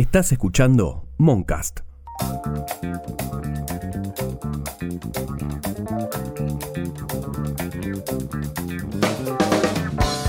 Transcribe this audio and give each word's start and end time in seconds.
Estás 0.00 0.32
escuchando 0.32 1.04
Moncast. 1.18 1.80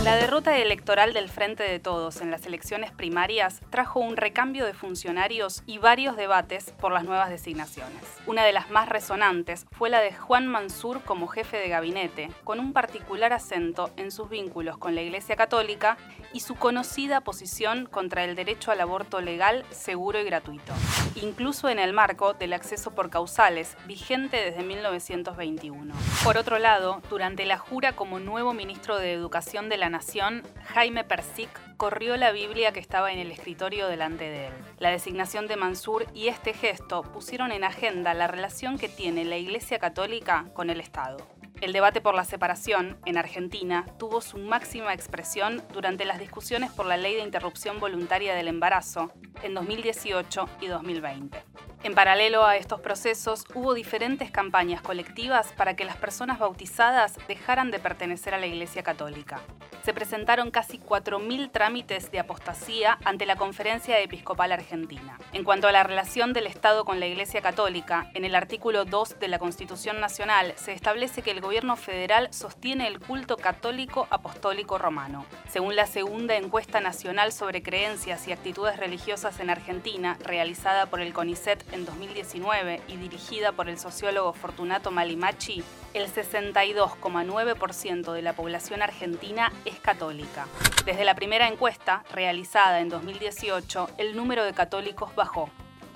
La 0.04 0.18
derrota 0.18 0.58
electoral 0.58 1.14
del 1.14 1.30
Frente 1.30 1.64
de 1.64 1.80
Todos 1.80 2.20
en 2.20 2.32
las 2.32 2.46
elecciones 2.46 2.92
primarias 2.92 3.62
trajo 3.70 4.02
un 4.02 4.18
recambio 4.18 4.66
de 4.66 4.74
funcionarios 4.74 5.64
y 5.66 5.78
varios 5.78 6.18
debates 6.18 6.74
por 6.82 6.92
las 6.92 7.06
nuevas 7.06 7.30
designaciones. 7.30 8.02
Una 8.28 8.44
de 8.44 8.52
las 8.52 8.72
más 8.72 8.90
resonantes 8.90 9.68
fue 9.72 9.90
la 9.90 10.02
de 10.02 10.12
Juan 10.12 10.48
Mansur 10.48 11.02
como 11.04 11.28
jefe 11.28 11.56
de 11.56 11.70
gabinete, 11.70 12.30
con 12.44 12.60
un 12.60 12.74
particular 12.74 13.32
acento 13.32 13.90
en 13.96 14.12
sus 14.12 14.30
vínculos 14.30 14.78
con 14.78 14.96
la 14.96 15.02
Iglesia 15.02 15.38
Católica 15.38 15.96
y 16.34 16.42
su 16.42 16.56
conocida 16.56 17.22
posición 17.22 17.86
contra 17.86 18.24
el 18.24 18.36
derecho 18.36 18.72
al 18.72 18.82
aborto 18.82 19.22
legal, 19.22 19.66
seguro 19.72 20.20
y 20.20 20.24
gratuito, 20.24 20.74
incluso 21.16 21.70
en 21.70 21.80
el 21.80 21.94
marco 21.94 22.34
del 22.34 22.54
acceso 22.54 22.92
por 22.92 23.10
causales, 23.10 23.78
vigente 23.86 24.38
desde 24.38 24.64
1921. 24.64 25.94
Por 26.24 26.38
otro 26.38 26.60
lado, 26.60 27.02
durante 27.10 27.46
la 27.46 27.58
jura 27.58 27.94
como 27.94 28.20
nuevo 28.20 28.54
ministro 28.54 28.98
de 28.98 29.14
Educación 29.14 29.70
de 29.70 29.78
la 29.78 29.90
Nación, 29.90 30.44
Jaime 30.66 31.04
Persic 31.04 31.50
corrió 31.78 32.16
la 32.16 32.32
Biblia 32.32 32.72
que 32.74 32.80
estaba 32.80 33.12
en 33.12 33.20
el 33.20 33.32
escritorio 33.32 33.88
delante 33.88 34.26
de 34.26 34.48
él. 34.48 34.54
La 34.78 34.92
designación 34.92 35.48
de 35.48 35.56
Mansur 35.56 36.06
y 36.14 36.28
este 36.28 36.54
gesto 36.54 37.02
pusieron 37.02 37.52
en 37.52 37.64
agenda 37.64 38.14
la 38.14 38.28
relación 38.28 38.78
que 38.78 38.88
tiene 38.88 39.26
la 39.26 39.38
Iglesia 39.38 39.80
Católica 39.80 40.46
con 40.54 40.70
el 40.70 40.80
Estado. 40.80 41.18
El 41.60 41.74
debate 41.74 42.02
por 42.02 42.16
la 42.16 42.24
separación, 42.24 42.98
en 43.06 43.18
Argentina, 43.18 43.86
tuvo 44.00 44.22
su 44.22 44.38
máxima 44.38 44.94
expresión 44.94 45.62
durante 45.74 46.06
las 46.06 46.20
discusiones 46.20 46.72
por 46.72 46.86
la 46.86 46.98
ley 46.98 47.16
de 47.16 47.22
interrupción 47.22 47.80
voluntaria 47.80 48.34
del 48.34 48.48
embarazo 48.48 49.12
en 49.44 49.54
2018 49.54 50.50
y 50.62 50.68
2020. 50.68 51.44
En 51.84 51.96
paralelo 51.96 52.46
a 52.46 52.58
estos 52.58 52.80
procesos, 52.80 53.46
hubo 53.56 53.74
diferentes 53.74 54.30
campañas 54.30 54.82
colectivas 54.82 55.52
para 55.54 55.76
que 55.76 55.84
las 55.84 55.98
personas 55.98 56.38
bautizadas 56.38 57.18
dejaran 57.28 57.72
de 57.72 57.80
pertenecer 57.80 58.36
a 58.36 58.40
la 58.40 58.46
Iglesia 58.46 58.84
Católica. 58.84 59.42
Se 59.84 59.96
presentaron 59.96 60.52
casi 60.52 60.78
4.000 60.78 61.52
trámites 61.52 62.12
de 62.12 62.20
apostasía 62.20 63.00
ante 63.04 63.26
la 63.26 63.36
Conferencia 63.36 64.00
Episcopal 64.00 64.52
Argentina. 64.52 65.18
En 65.34 65.44
cuanto 65.44 65.68
a 65.68 65.72
la 65.72 65.82
relación 65.84 66.34
del 66.34 66.46
Estado 66.46 66.86
con 66.86 67.00
la 67.00 67.08
Iglesia 67.08 67.42
Católica, 67.42 68.12
en 68.14 68.24
el 68.24 68.36
artículo 68.36 68.86
2 68.86 69.20
de 69.20 69.28
la 69.28 69.40
Constitución 69.40 70.00
Nacional 70.00 70.54
se 70.56 70.74
establece 70.74 71.24
que 71.24 71.32
el 71.32 71.42
gobierno 71.42 71.78
federal 71.78 72.32
sostiene 72.32 72.86
el 72.88 73.00
culto 73.00 73.38
católico 73.38 74.06
apostólico 74.12 74.78
romano. 74.78 75.26
Según 75.50 75.76
la 75.76 75.88
segunda 75.88 76.36
encuesta 76.36 76.80
nacional 76.80 77.32
sobre 77.32 77.64
creencias 77.64 78.28
y 78.28 78.34
actitudes 78.34 78.78
religiosas 78.78 79.40
en 79.40 79.50
Argentina, 79.50 80.16
realizada 80.24 80.86
por 80.86 81.02
el 81.02 81.12
CONICET 81.12 81.74
en 81.74 81.86
2019 81.86 82.82
y 82.88 82.98
dirigida 82.98 83.52
por 83.52 83.68
el 83.68 83.80
sociólogo 83.80 84.34
Fortunato 84.34 84.92
Malimachi, 84.92 85.64
el 85.94 86.08
62,9% 86.08 88.14
de 88.14 88.22
la 88.22 88.34
población 88.34 88.82
argentina 88.82 89.52
católica. 89.80 90.48
Desde 90.86 91.06
la 91.06 91.16
primera 91.16 91.48
encuesta, 91.48 92.04
realizada 92.12 92.80
en 92.80 92.90
2018, 92.90 93.90
el 93.98 94.16
número 94.16 94.44
de 94.44 94.54
católicos 94.54 95.16
bajó. 95.16 95.50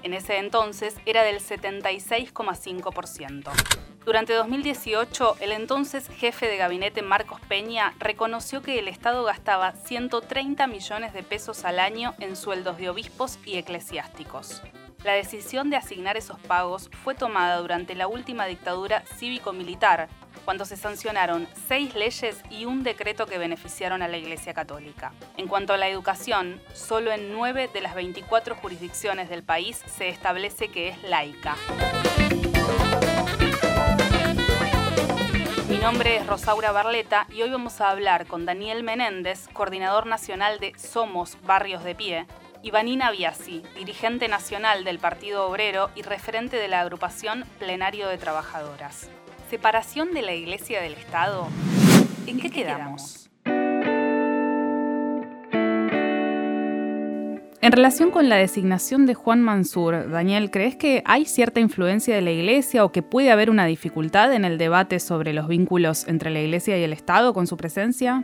En 0.04 0.14
ese 0.14 0.38
entonces 0.38 0.96
era 1.06 1.24
del 1.24 1.40
76,5%. 1.40 3.52
Durante 4.06 4.34
2018, 4.34 5.38
el 5.40 5.52
entonces 5.52 6.08
jefe 6.10 6.48
de 6.48 6.58
gabinete 6.58 7.02
Marcos 7.02 7.42
Peña 7.48 7.96
reconoció 7.98 8.62
que 8.62 8.78
el 8.78 8.88
Estado 8.88 9.24
gastaba 9.24 9.72
130 9.72 10.68
millones 10.68 11.14
de 11.14 11.24
pesos 11.24 11.66
al 11.66 11.80
año 11.80 12.14
en 12.20 12.36
sueldos 12.36 12.78
de 12.78 12.92
obispos 12.92 13.40
y 13.46 13.58
eclesiásticos. 13.58 14.62
La 15.06 15.14
decisión 15.14 15.70
de 15.70 15.76
asignar 15.76 16.18
esos 16.18 16.40
pagos 16.40 16.90
fue 17.04 17.14
tomada 17.14 17.58
durante 17.58 17.94
la 17.94 18.08
última 18.08 18.48
dictadura 18.48 19.04
cívico-militar, 19.06 20.10
cuando 20.46 20.66
se 20.66 20.78
sancionaron 20.78 21.48
seis 21.68 21.94
leyes 21.94 22.42
y 22.50 22.66
un 22.66 22.82
decreto 22.82 23.28
que 23.28 23.38
beneficiaron 23.38 24.02
a 24.02 24.08
la 24.08 24.18
Iglesia 24.18 24.56
Católica. 24.56 25.14
En 25.38 25.48
cuanto 25.48 25.74
a 25.74 25.78
la 25.78 25.88
educación, 25.90 26.60
solo 26.74 27.12
en 27.12 27.32
nueve 27.32 27.70
de 27.72 27.82
las 27.82 27.94
24 27.94 28.56
jurisdicciones 28.56 29.30
del 29.30 29.44
país 29.44 29.80
se 29.86 30.10
establece 30.10 30.70
que 30.70 30.88
es 30.88 31.04
laica. 31.04 31.56
Mi 35.70 35.78
nombre 35.78 36.18
es 36.18 36.26
Rosaura 36.26 36.72
Barleta 36.72 37.28
y 37.32 37.44
hoy 37.44 37.52
vamos 37.52 37.80
a 37.80 37.92
hablar 37.92 38.26
con 38.26 38.48
Daniel 38.48 38.82
Menéndez, 38.82 39.50
coordinador 39.54 40.08
nacional 40.08 40.60
de 40.60 40.74
Somos 40.80 41.38
Barrios 41.44 41.84
de 41.84 41.94
Pie, 41.94 42.26
y 42.66 42.72
Vanina 42.72 43.12
Biasi, 43.12 43.62
dirigente 43.78 44.28
nacional 44.28 44.84
del 44.84 44.98
Partido 44.98 45.48
Obrero 45.48 45.92
y 45.96 46.02
referente 46.02 46.58
de 46.58 46.68
la 46.68 46.82
agrupación 46.82 47.46
Plenario 47.60 48.08
de 48.08 48.18
Trabajadoras. 48.18 49.08
¿Separación 49.52 50.16
de 50.16 50.24
la 50.24 50.34
Iglesia 50.34 50.82
del 50.82 50.94
Estado? 50.94 51.48
¿En 52.26 52.40
qué 52.40 52.50
quedamos? 52.50 53.30
En 57.62 57.72
relación 57.72 58.10
con 58.10 58.30
la 58.30 58.38
designación 58.38 59.06
de 59.06 59.14
Juan 59.14 59.44
Mansur, 59.44 60.10
Daniel, 60.10 60.50
¿crees 60.50 60.76
que 60.76 61.04
hay 61.06 61.26
cierta 61.26 61.60
influencia 61.60 62.16
de 62.16 62.22
la 62.22 62.32
Iglesia 62.32 62.84
o 62.84 62.92
que 62.92 63.04
puede 63.04 63.30
haber 63.30 63.52
una 63.52 63.68
dificultad 63.68 64.34
en 64.34 64.44
el 64.44 64.58
debate 64.58 65.00
sobre 65.00 65.34
los 65.34 65.48
vínculos 65.48 66.08
entre 66.08 66.32
la 66.32 66.42
Iglesia 66.42 66.80
y 66.80 66.84
el 66.84 66.94
Estado 66.94 67.32
con 67.32 67.46
su 67.46 67.58
presencia? 67.58 68.24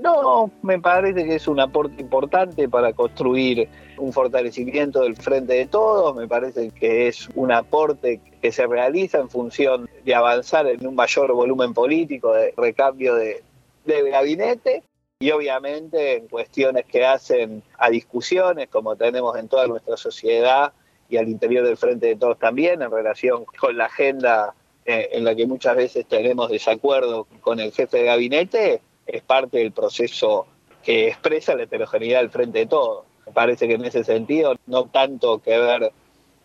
No, 0.00 0.50
me 0.62 0.78
parece 0.78 1.24
que 1.24 1.34
es 1.34 1.48
un 1.48 1.60
aporte 1.60 2.00
importante 2.00 2.68
para 2.68 2.92
construir 2.92 3.68
un 3.96 4.12
fortalecimiento 4.12 5.02
del 5.02 5.16
frente 5.16 5.54
de 5.54 5.66
todos, 5.66 6.14
me 6.14 6.28
parece 6.28 6.70
que 6.70 7.08
es 7.08 7.28
un 7.34 7.50
aporte 7.50 8.20
que 8.40 8.52
se 8.52 8.66
realiza 8.66 9.18
en 9.18 9.28
función 9.28 9.88
de 10.04 10.14
avanzar 10.14 10.66
en 10.66 10.86
un 10.86 10.94
mayor 10.94 11.32
volumen 11.32 11.74
político, 11.74 12.32
de 12.32 12.54
recambio 12.56 13.14
de, 13.14 13.42
gabinete 13.84 14.82
y 15.18 15.30
obviamente 15.30 16.16
en 16.16 16.28
cuestiones 16.28 16.84
que 16.84 17.06
hacen 17.06 17.62
a 17.78 17.88
discusiones 17.88 18.68
como 18.68 18.96
tenemos 18.96 19.36
en 19.38 19.48
toda 19.48 19.66
nuestra 19.66 19.96
sociedad 19.96 20.74
y 21.08 21.16
al 21.16 21.26
interior 21.26 21.64
del 21.64 21.78
frente 21.78 22.08
de 22.08 22.16
todos 22.16 22.38
también 22.38 22.82
en 22.82 22.90
relación 22.90 23.46
con 23.58 23.78
la 23.78 23.86
agenda 23.86 24.54
eh, 24.84 25.08
en 25.12 25.24
la 25.24 25.34
que 25.34 25.46
muchas 25.46 25.74
veces 25.74 26.06
tenemos 26.06 26.50
desacuerdo 26.50 27.26
con 27.40 27.60
el 27.60 27.72
jefe 27.72 27.98
de 27.98 28.04
gabinete, 28.04 28.82
es 29.08 29.22
parte 29.22 29.58
del 29.58 29.72
proceso 29.72 30.46
que 30.82 31.08
expresa 31.08 31.56
la 31.56 31.64
heterogeneidad 31.64 32.20
del 32.20 32.30
frente 32.30 32.60
de 32.60 32.66
todos. 32.66 33.04
Me 33.26 33.32
parece 33.32 33.66
que 33.66 33.74
en 33.74 33.84
ese 33.84 34.04
sentido 34.04 34.54
no 34.66 34.84
tanto 34.86 35.38
que 35.38 35.58
ver 35.58 35.92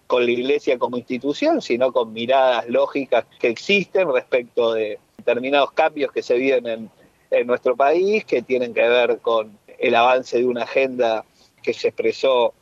con 0.07 0.25
la 0.25 0.31
iglesia 0.31 0.77
como 0.77 0.97
institución, 0.97 1.61
sino 1.61 1.91
con 1.91 2.13
miradas 2.13 2.67
lógicas 2.67 3.25
que 3.39 3.49
existen 3.49 4.11
respecto 4.11 4.73
de 4.73 4.99
determinados 5.17 5.71
cambios 5.71 6.11
que 6.11 6.21
se 6.21 6.35
viven 6.35 6.67
en, 6.67 7.47
nuestro 7.47 7.75
país, 7.75 8.25
que 8.25 8.43
tienen 8.43 8.75
que 8.75 8.87
ver 8.87 9.17
con 9.17 9.57
el 9.79 9.95
avance 9.95 10.37
de 10.37 10.45
una 10.45 10.63
agenda 10.63 11.25
que 11.63 11.73
se 11.73 11.87
expresó 11.87 12.53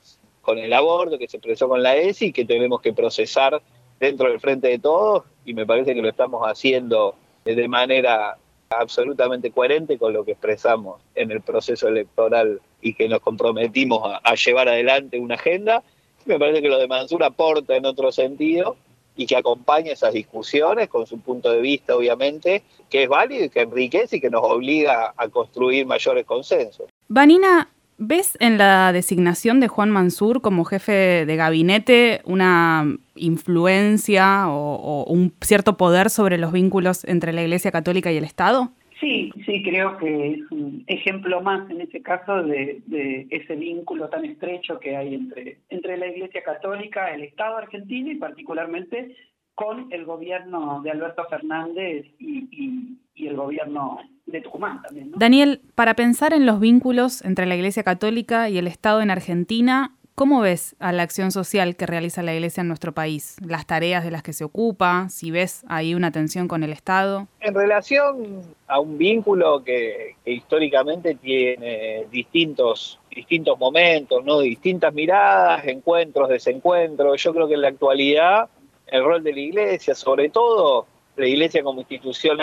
con 0.41 0.57
el 0.57 0.71
aborto, 0.71 1.17
que 1.17 1.27
se 1.27 1.37
expresó 1.37 1.67
con 1.67 1.83
la 1.83 1.97
ESI 1.97 2.31
que 2.31 2.45
tenemos 2.45 2.79
que 2.79 2.93
procesar 2.93 3.61
dentro 3.99 4.29
del 4.29 4.39
frente 4.39 4.69
de 4.69 4.79
todos 4.79 5.25
y 5.43 5.53
me 5.53 5.65
parece 5.65 5.93
que 5.93 6.01
lo 6.01 6.07
estamos 6.07 6.41
haciendo 6.47 7.15
de 7.43 7.67
manera 7.67 8.37
absolutamente 8.71 9.51
coherente 9.51 9.97
con 9.97 10.13
lo 10.13 10.23
que 10.23 10.31
expresamos 10.31 11.01
en 11.15 11.31
el 11.31 11.41
proceso 11.41 11.87
electoral 11.87 12.61
y 12.81 12.93
que 12.93 13.07
nos 13.07 13.19
comprometimos 13.19 14.01
a, 14.23 14.35
llevar 14.35 14.69
adelante 14.69 15.19
una 15.19 15.35
agenda. 15.35 15.83
Me 16.25 16.39
parece 16.39 16.61
que 16.61 16.69
lo 16.69 16.77
de 16.77 16.87
Mansur 16.87 17.23
aporta 17.23 17.75
en 17.75 17.85
otro 17.85 18.11
sentido 18.11 18.77
y 19.15 19.25
que 19.25 19.35
acompaña 19.35 19.91
esas 19.91 20.13
discusiones 20.13 20.87
con 20.87 21.05
su 21.05 21.19
punto 21.19 21.51
de 21.51 21.59
vista, 21.59 21.95
obviamente, 21.95 22.63
que 22.89 23.03
es 23.03 23.09
válido 23.09 23.45
y 23.45 23.49
que 23.49 23.61
enriquece 23.61 24.17
y 24.17 24.21
que 24.21 24.29
nos 24.29 24.43
obliga 24.43 25.13
a 25.17 25.27
construir 25.27 25.85
mayores 25.85 26.25
consensos. 26.25 26.87
Vanina, 27.07 27.69
¿ves 28.01 28.35
en 28.41 28.57
la 28.57 28.91
designación 28.91 29.59
de 29.59 29.67
Juan 29.67 29.91
Mansur 29.91 30.41
como 30.41 30.65
jefe 30.65 31.25
de 31.25 31.35
gabinete 31.35 32.21
una 32.25 32.97
influencia 33.15 34.49
o, 34.49 35.05
un 35.05 35.31
cierto 35.41 35.77
poder 35.77 36.09
sobre 36.09 36.37
los 36.37 36.51
vínculos 36.51 37.05
entre 37.05 37.31
la 37.31 37.43
Iglesia 37.43 37.71
Católica 37.71 38.11
y 38.11 38.17
el 38.17 38.23
Estado? 38.23 38.71
Sí, 38.99 39.31
sí, 39.45 39.63
creo 39.63 39.97
que 39.97 40.31
es 40.31 40.51
un 40.51 40.83
ejemplo 40.87 41.41
más 41.41 41.69
en 41.69 41.81
ese 41.81 42.01
caso 42.01 42.43
de, 42.43 42.81
ese 43.29 43.55
vínculo 43.55 44.09
tan 44.09 44.25
estrecho 44.25 44.79
que 44.79 44.95
hay 44.95 45.15
entre, 45.15 45.57
entre 45.69 45.97
la 45.97 46.07
Iglesia 46.07 46.43
Católica, 46.43 47.13
el 47.13 47.23
Estado 47.23 47.57
argentino 47.57 48.11
y 48.11 48.15
particularmente 48.15 49.15
con 49.61 49.91
el 49.91 50.05
gobierno 50.05 50.81
de 50.83 50.91
Alberto 50.91 51.23
Fernández 51.29 52.05
y, 52.19 52.97
y 53.15 53.27
el 53.27 53.35
gobierno 53.35 53.99
de 54.25 54.41
Tucumán 54.41 54.81
también. 54.81 55.11
Daniel, 55.15 55.61
para 55.75 55.95
pensar 55.95 56.33
en 56.33 56.45
los 56.45 56.59
vínculos 56.59 57.23
entre 57.23 57.45
la 57.45 57.55
Iglesia 57.55 57.83
Católica 57.83 58.49
y 58.49 58.57
el 58.57 58.67
Estado 58.67 59.01
en 59.01 59.11
Argentina, 59.11 59.95
¿Cómo 60.13 60.41
ves 60.41 60.75
a 60.79 60.91
la 60.91 61.03
acción 61.03 61.31
social 61.31 61.75
que 61.75 61.87
realiza 61.87 62.21
la 62.21 62.35
Iglesia 62.35 62.61
en 62.61 62.67
nuestro 62.67 62.91
país? 62.91 63.37
¿Las 63.43 63.65
tareas 63.65 64.03
de 64.03 64.11
las 64.11 64.21
que 64.21 64.33
se 64.33 64.43
ocupa? 64.43 65.07
¿Si 65.09 65.31
ves 65.31 65.63
ahí 65.67 65.95
una 65.95 66.11
tensión 66.11 66.47
con 66.47 66.63
el 66.63 66.71
Estado? 66.73 67.27
En 67.39 67.55
relación 67.55 68.41
a 68.67 68.79
un 68.79 68.97
vínculo 68.97 69.63
que, 69.63 70.17
históricamente 70.25 71.15
tiene 71.15 72.05
distintos, 72.11 72.99
distintos 73.09 73.57
momentos, 73.57 74.23
¿no? 74.23 74.41
distintas 74.41 74.93
miradas, 74.93 75.65
encuentros, 75.65 76.29
desencuentros, 76.29 77.23
yo 77.23 77.33
creo 77.33 77.47
que 77.47 77.55
en 77.55 77.61
la 77.61 77.69
actualidad 77.69 78.49
el 78.91 79.03
rol 79.03 79.23
de 79.23 79.33
la 79.33 79.39
Iglesia, 79.39 79.95
sobre 79.95 80.29
todo 80.29 80.85
la 81.15 81.25
Iglesia 81.25 81.63
como 81.63 81.79
institución, 81.79 82.39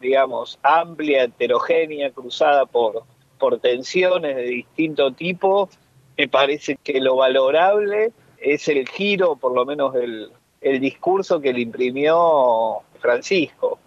digamos, 0.00 0.58
amplia, 0.62 1.24
heterogénea, 1.24 2.10
cruzada 2.10 2.66
por, 2.66 3.04
por 3.38 3.58
tensiones 3.60 4.36
de 4.36 4.42
distinto 4.42 5.12
tipo, 5.12 5.70
me 6.18 6.28
parece 6.28 6.76
que 6.82 7.00
lo 7.00 7.16
valorable 7.16 8.12
es 8.38 8.68
el 8.68 8.88
giro, 8.88 9.36
por 9.36 9.54
lo 9.54 9.64
menos 9.64 9.94
el, 9.94 10.30
el 10.60 10.80
discurso 10.80 11.40
que 11.40 11.52
le 11.52 11.60
imprimió 11.60 12.80
Francisco. 12.98 13.78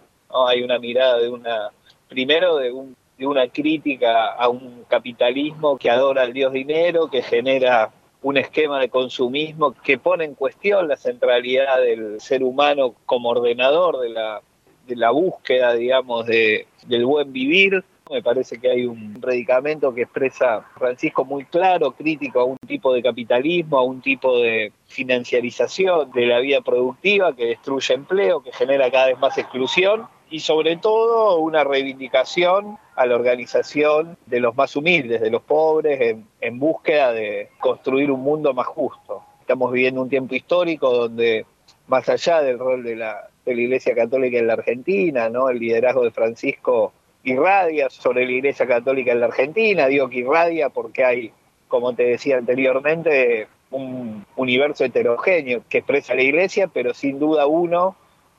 Hay 0.48 0.62
una 0.62 0.78
mirada 0.78 1.18
de 1.18 1.28
una, 1.28 1.70
primero 2.08 2.56
de, 2.56 2.72
un, 2.72 2.96
de 3.16 3.26
una 3.26 3.48
crítica 3.48 4.32
a 4.32 4.48
un 4.48 4.84
capitalismo 4.88 5.76
que 5.76 5.90
adora 5.90 6.22
al 6.22 6.32
dios 6.32 6.52
dinero, 6.52 7.08
que 7.08 7.22
genera 7.22 7.90
un 8.28 8.36
esquema 8.36 8.78
de 8.78 8.90
consumismo 8.90 9.72
que 9.72 9.96
pone 9.96 10.24
en 10.24 10.34
cuestión 10.34 10.86
la 10.86 10.96
centralidad 10.96 11.80
del 11.80 12.20
ser 12.20 12.42
humano 12.42 12.94
como 13.06 13.30
ordenador 13.30 14.00
de 14.00 14.10
la, 14.10 14.42
de 14.86 14.96
la 14.96 15.10
búsqueda, 15.10 15.72
digamos, 15.72 16.26
de, 16.26 16.66
del 16.86 17.06
buen 17.06 17.32
vivir. 17.32 17.82
Me 18.10 18.22
parece 18.22 18.58
que 18.58 18.70
hay 18.70 18.84
un 18.84 19.14
predicamento 19.18 19.94
que 19.94 20.02
expresa 20.02 20.62
Francisco 20.76 21.24
muy 21.24 21.46
claro, 21.46 21.92
crítico 21.92 22.40
a 22.40 22.44
un 22.44 22.58
tipo 22.66 22.92
de 22.92 23.02
capitalismo, 23.02 23.78
a 23.78 23.82
un 23.82 24.02
tipo 24.02 24.38
de 24.38 24.72
financiarización 24.88 26.10
de 26.12 26.26
la 26.26 26.40
vida 26.40 26.60
productiva 26.60 27.34
que 27.34 27.46
destruye 27.46 27.94
empleo, 27.94 28.42
que 28.42 28.52
genera 28.52 28.90
cada 28.90 29.06
vez 29.06 29.18
más 29.18 29.38
exclusión 29.38 30.06
y 30.30 30.40
sobre 30.40 30.76
todo 30.76 31.38
una 31.38 31.64
reivindicación 31.64 32.76
a 32.98 33.06
la 33.06 33.14
organización 33.14 34.16
de 34.26 34.40
los 34.40 34.56
más 34.56 34.74
humildes, 34.74 35.20
de 35.20 35.30
los 35.30 35.42
pobres, 35.42 36.16
en, 36.40 36.58
búsqueda 36.58 37.12
de 37.12 37.48
construir 37.60 38.10
un 38.10 38.20
mundo 38.22 38.52
más 38.54 38.66
justo. 38.66 39.22
Estamos 39.40 39.70
viviendo 39.70 40.02
un 40.02 40.08
tiempo 40.08 40.34
histórico 40.34 40.90
donde, 40.92 41.46
más 41.86 42.08
allá 42.08 42.42
del 42.42 42.58
rol 42.58 42.82
de 42.82 42.96
la, 42.96 43.28
de 43.46 43.54
la 43.54 43.60
Iglesia 43.60 43.94
Católica 43.94 44.38
en 44.38 44.48
la 44.48 44.54
Argentina, 44.54 45.28
¿no? 45.28 45.48
el 45.48 45.60
liderazgo 45.60 46.02
de 46.02 46.10
Francisco 46.10 46.92
irradia 47.22 47.88
sobre 47.88 48.26
la 48.26 48.32
Iglesia 48.32 48.66
Católica 48.66 49.12
en 49.12 49.20
la 49.20 49.26
Argentina, 49.26 49.86
digo 49.86 50.08
que 50.08 50.18
irradia 50.18 50.68
porque 50.68 51.04
hay, 51.04 51.32
como 51.68 51.94
te 51.94 52.02
decía 52.02 52.38
anteriormente, 52.38 53.46
un 53.70 54.26
universo 54.34 54.84
heterogéneo 54.84 55.62
que 55.68 55.78
expresa 55.78 56.16
la 56.16 56.22
Iglesia, 56.22 56.66
pero 56.66 56.92
sin 56.94 57.20
duda 57.20 57.46
uno, 57.46 57.94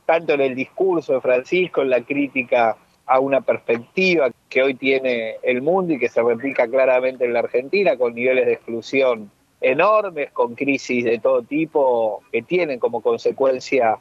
tanto 0.05 0.33
en 0.33 0.41
el 0.41 0.53
discurso 0.53 1.13
de 1.13 1.21
Francisco, 1.21 1.81
en 1.81 1.91
la 1.91 2.01
crítica 2.01 2.75
a 3.09 3.19
una 3.19 3.41
perspectiva 3.41 4.29
que 4.49 4.61
hoy 4.61 4.75
tiene 4.75 5.37
el 5.41 5.61
mundo 5.61 5.93
y 5.93 5.99
que 5.99 6.09
se 6.09 6.21
replica 6.21 6.67
claramente 6.67 7.25
en 7.25 7.33
la 7.33 7.39
Argentina, 7.39 7.97
con 7.97 8.13
niveles 8.13 8.45
de 8.45 8.53
exclusión 8.53 9.31
enormes, 9.61 10.31
con 10.31 10.55
crisis 10.55 11.03
de 11.03 11.17
todo 11.19 11.41
tipo 11.41 12.21
que 12.31 12.43
tienen 12.43 12.79
como 12.79 13.01
consecuencia 13.01 13.97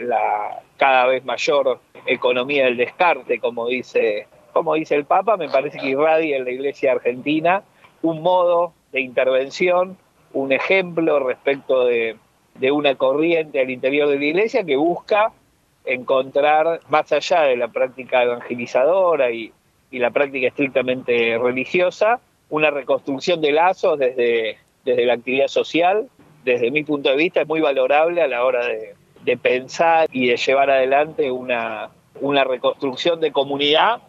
la 0.00 0.62
cada 0.76 1.06
vez 1.06 1.24
mayor 1.24 1.80
economía 2.06 2.64
del 2.64 2.76
descarte, 2.76 3.38
como 3.40 3.66
dice, 3.66 4.28
como 4.52 4.74
dice 4.74 4.94
el 4.94 5.04
Papa, 5.04 5.36
me 5.36 5.48
parece 5.48 5.78
que 5.78 5.88
irradia 5.88 6.36
en 6.36 6.44
la 6.44 6.50
Iglesia 6.50 6.92
argentina 6.92 7.64
un 8.02 8.22
modo 8.22 8.72
de 8.92 9.00
intervención, 9.00 9.96
un 10.32 10.52
ejemplo 10.52 11.18
respecto 11.20 11.86
de, 11.86 12.16
una 12.70 12.94
corriente 12.94 13.60
al 13.60 13.70
interior 13.70 14.08
de 14.08 14.18
la 14.18 14.24
Iglesia 14.24 14.64
que 14.64 14.76
busca 14.76 15.32
encontrar, 15.84 16.80
más 16.88 17.12
allá 17.12 17.42
de 17.42 17.56
la 17.56 17.68
práctica 17.68 18.22
evangelizadora 18.22 19.30
y, 19.30 19.52
y 19.90 19.98
la 19.98 20.10
práctica 20.10 20.48
estrictamente 20.48 21.38
religiosa, 21.38 22.20
una 22.50 22.70
reconstrucción 22.70 23.40
de 23.40 23.52
lazos 23.52 23.98
desde, 23.98 24.58
desde 24.84 25.06
la 25.06 25.14
actividad 25.14 25.48
social, 25.48 26.08
desde 26.44 26.70
mi 26.70 26.84
punto 26.84 27.10
de 27.10 27.16
vista, 27.16 27.42
es 27.42 27.48
muy 27.48 27.60
valorable 27.60 28.22
a 28.22 28.28
la 28.28 28.44
hora 28.44 28.66
de, 28.66 28.94
de 29.24 29.36
pensar 29.36 30.08
y 30.12 30.28
de 30.28 30.36
llevar 30.36 30.70
adelante 30.70 31.30
una, 31.30 31.90
una 32.20 32.44
reconstrucción 32.44 33.20
de 33.20 33.32
comunidad 33.32 34.02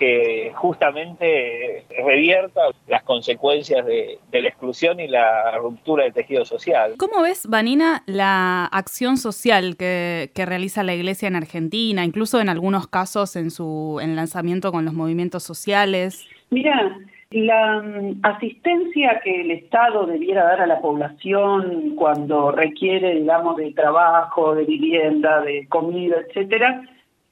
que 0.00 0.50
justamente 0.54 1.84
revierta 2.02 2.62
las 2.88 3.02
consecuencias 3.02 3.84
de, 3.84 4.18
la 4.32 4.48
exclusión 4.48 4.98
y 4.98 5.06
la 5.06 5.58
ruptura 5.58 6.04
del 6.04 6.14
tejido 6.14 6.46
social. 6.46 6.94
¿Cómo 6.96 7.20
ves, 7.20 7.46
Vanina, 7.46 8.02
la 8.06 8.64
acción 8.64 9.18
social 9.18 9.76
que, 9.76 10.30
que, 10.34 10.46
realiza 10.46 10.82
la 10.82 10.94
Iglesia 10.94 11.28
en 11.28 11.36
Argentina, 11.36 12.02
incluso 12.02 12.40
en 12.40 12.48
algunos 12.48 12.88
casos 12.88 13.36
en 13.36 13.50
su 13.50 14.00
en 14.02 14.16
lanzamiento 14.16 14.72
con 14.72 14.86
los 14.86 14.94
movimientos 14.94 15.42
sociales? 15.42 16.26
Mira, 16.48 16.96
la 17.30 17.82
mm, 17.82 18.20
asistencia 18.22 19.20
que 19.22 19.42
el 19.42 19.50
Estado 19.50 20.06
debiera 20.06 20.44
dar 20.44 20.62
a 20.62 20.66
la 20.66 20.80
población 20.80 21.94
cuando 21.94 22.52
requiere, 22.52 23.16
digamos, 23.16 23.58
de 23.58 23.72
trabajo, 23.72 24.54
de 24.54 24.64
vivienda, 24.64 25.42
de 25.42 25.66
comida, 25.68 26.16
etcétera, 26.26 26.82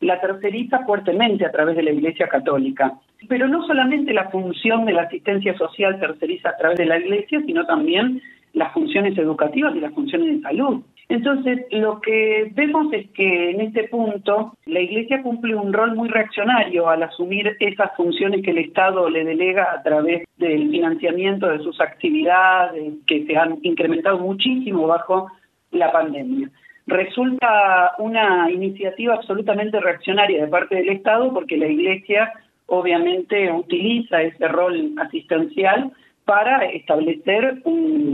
la 0.01 0.21
terceriza 0.21 0.85
fuertemente 0.85 1.45
a 1.45 1.51
través 1.51 1.77
de 1.77 1.83
la 1.83 1.91
Iglesia 1.91 2.29
Católica. 2.29 2.95
Pero 3.29 3.49
no 3.49 3.67
solamente 3.67 4.13
la 4.13 4.31
función 4.31 4.85
de 4.85 4.93
la 4.93 5.03
asistencia 5.03 5.57
social 5.57 5.99
terceriza 5.99 6.51
a 6.51 6.57
través 6.57 6.79
de 6.79 6.87
la 6.87 6.99
Iglesia, 6.99 7.43
sino 7.45 7.67
también 7.67 8.23
las 8.53 8.73
funciones 8.73 9.17
educativas 9.19 9.75
y 9.75 9.81
las 9.81 9.93
funciones 9.93 10.37
de 10.37 10.43
salud. 10.43 10.83
Entonces, 11.09 11.61
lo 11.71 12.01
que 12.01 12.53
vemos 12.55 12.93
es 12.93 13.09
que 13.11 13.51
en 13.51 13.63
este 13.63 13.85
punto 13.85 14.53
la 14.67 14.81
Iglesia 14.81 15.23
cumple 15.23 15.55
un 15.55 15.73
rol 15.73 15.95
muy 15.95 16.09
reaccionario 16.09 16.89
al 16.89 17.03
asumir 17.03 17.57
esas 17.61 17.97
funciones 17.97 18.43
que 18.43 18.51
el 18.51 18.59
Estado 18.59 19.09
le 19.09 19.25
delega 19.25 19.73
a 19.73 19.83
través 19.83 20.25
del 20.37 20.71
financiamiento 20.71 21.49
de 21.49 21.61
sus 21.61 21.81
actividades, 21.81 22.93
que 23.07 23.25
se 23.25 23.37
han 23.37 23.59
incrementado 23.63 24.19
muchísimo 24.19 24.87
bajo 24.87 25.31
la 25.71 25.91
pandemia. 25.91 26.51
Resulta 26.89 27.93
una 27.99 28.51
iniciativa 28.51 29.15
absolutamente 29.15 29.79
reaccionaria 29.79 30.41
de 30.41 30.51
parte 30.51 30.77
del 30.77 30.89
Estado 30.89 31.35
porque 31.35 31.59
la 31.59 31.67
Iglesia 31.69 32.33
obviamente 32.65 33.53
utiliza 33.53 34.23
ese 34.23 34.49
rol 34.49 34.95
asistencial 34.97 35.93
para 36.25 36.65
establecer 36.65 37.63